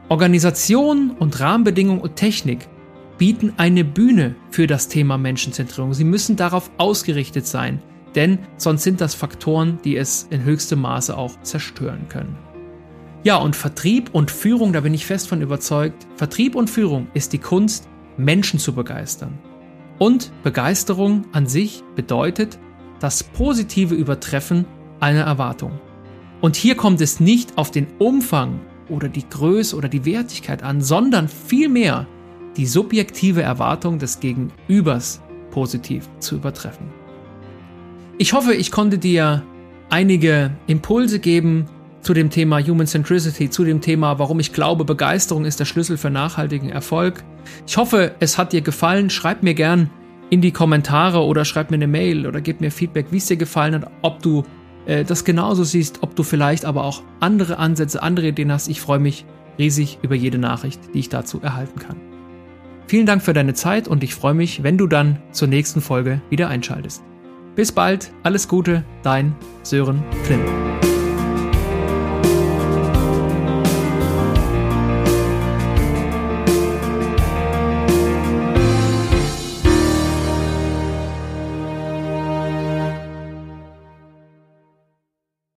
Organisation 0.08 1.12
und 1.12 1.40
Rahmenbedingungen 1.40 2.00
und 2.00 2.16
Technik 2.16 2.70
bieten 3.18 3.54
eine 3.58 3.84
Bühne 3.84 4.36
für 4.50 4.66
das 4.66 4.88
Thema 4.88 5.18
Menschenzentrierung. 5.18 5.94
Sie 5.94 6.06
müssen 6.06 6.36
darauf 6.36 6.72
ausgerichtet 6.78 7.48
sein, 7.48 7.82
denn 8.16 8.40
sonst 8.56 8.84
sind 8.84 9.02
das 9.02 9.16
Faktoren, 9.16 9.80
die 9.84 9.98
es 9.98 10.28
in 10.30 10.44
höchstem 10.44 10.80
Maße 10.80 11.18
auch 11.18 11.42
zerstören 11.42 12.08
können. 12.08 12.38
Ja, 13.24 13.38
und 13.38 13.56
Vertrieb 13.56 14.12
und 14.14 14.32
Führung, 14.32 14.74
da 14.74 14.82
bin 14.82 14.94
ich 14.94 15.06
fest 15.06 15.28
von 15.28 15.42
überzeugt, 15.42 16.08
Vertrieb 16.16 16.56
und 16.56 16.70
Führung 16.70 17.08
ist 17.14 17.34
die 17.34 17.40
Kunst, 17.40 17.90
Menschen 18.16 18.60
zu 18.60 18.74
begeistern. 18.74 19.38
Und 20.00 20.32
Begeisterung 20.44 21.26
an 21.34 21.46
sich 21.46 21.84
bedeutet 21.96 22.58
das 23.00 23.24
positive 23.24 23.96
Übertreffen 23.96 24.66
einer 25.00 25.24
Erwartung. 25.24 25.80
Und 26.42 26.56
hier 26.56 26.76
kommt 26.76 27.02
es 27.02 27.20
nicht 27.20 27.58
auf 27.58 27.70
den 27.70 27.88
Umfang 28.00 28.62
oder 28.88 29.10
die 29.10 29.28
Größe 29.28 29.76
oder 29.76 29.90
die 29.90 30.06
Wertigkeit 30.06 30.64
an, 30.64 30.82
sondern 30.82 31.28
vielmehr 31.28 32.08
die 32.56 32.66
subjektive 32.66 33.42
Erwartung 33.42 34.00
des 34.00 34.20
Gegenübers 34.20 35.22
positiv 35.52 36.08
zu 36.20 36.36
übertreffen. 36.36 36.88
Ich 38.18 38.34
hoffe, 38.34 38.54
ich 38.54 38.72
konnte 38.72 38.98
dir 38.98 39.44
einige 39.90 40.52
Impulse 40.68 41.20
geben 41.20 41.66
zu 42.02 42.14
dem 42.14 42.30
Thema 42.30 42.60
Human 42.60 42.88
Centricity, 42.88 43.50
zu 43.50 43.64
dem 43.64 43.82
Thema, 43.82 44.20
warum 44.20 44.40
ich 44.40 44.54
glaube, 44.54 44.86
Begeisterung 44.86 45.46
ist 45.46 45.60
der 45.60 45.66
Schlüssel 45.66 45.98
für 45.98 46.10
nachhaltigen 46.10 46.70
Erfolg. 46.70 47.24
Ich 47.68 47.78
hoffe, 47.78 48.16
es 48.20 48.38
hat 48.38 48.54
dir 48.54 48.62
gefallen. 48.62 49.10
Schreib 49.10 49.44
mir 49.44 49.54
gern 49.54 49.90
in 50.30 50.42
die 50.42 50.52
Kommentare 50.52 51.24
oder 51.24 51.46
schreib 51.46 51.72
mir 51.72 51.76
eine 51.76 51.88
Mail 51.88 52.28
oder 52.28 52.42
gib 52.42 52.62
mir 52.62 52.72
Feedback, 52.72 53.08
wie 53.12 53.18
es 53.18 53.26
dir 53.26 53.38
gefallen 53.38 53.76
hat, 53.76 53.92
ob 54.02 54.22
du 54.22 54.44
äh, 54.86 55.04
das 55.04 55.26
genauso 55.26 55.64
siehst, 55.64 56.04
ob 56.04 56.16
du 56.16 56.24
vielleicht 56.24 56.66
aber 56.66 56.84
auch 56.84 57.04
andere 57.20 57.58
Ansätze, 57.58 58.02
andere 58.04 58.28
Ideen 58.28 58.52
hast. 58.52 58.68
Ich 58.68 58.82
freue 58.82 59.00
mich 59.00 59.26
riesig 59.58 60.00
über 60.02 60.16
jede 60.16 60.38
Nachricht, 60.38 60.80
die 60.94 61.00
ich 61.00 61.10
dazu 61.10 61.42
erhalten 61.42 61.80
kann. 61.80 61.98
Vielen 62.88 63.06
Dank 63.06 63.22
für 63.22 63.34
deine 63.34 63.54
Zeit 63.54 63.88
und 63.88 64.04
ich 64.04 64.16
freue 64.16 64.34
mich, 64.34 64.64
wenn 64.64 64.78
du 64.78 64.88
dann 64.88 65.20
zur 65.32 65.48
nächsten 65.48 65.82
Folge 65.82 66.22
wieder 66.30 66.48
einschaltest. 66.48 67.04
Bis 67.56 67.72
bald, 67.72 68.12
alles 68.24 68.48
Gute, 68.48 68.84
dein 69.04 69.36
Sören 69.64 70.02
Flimm. 70.24 70.42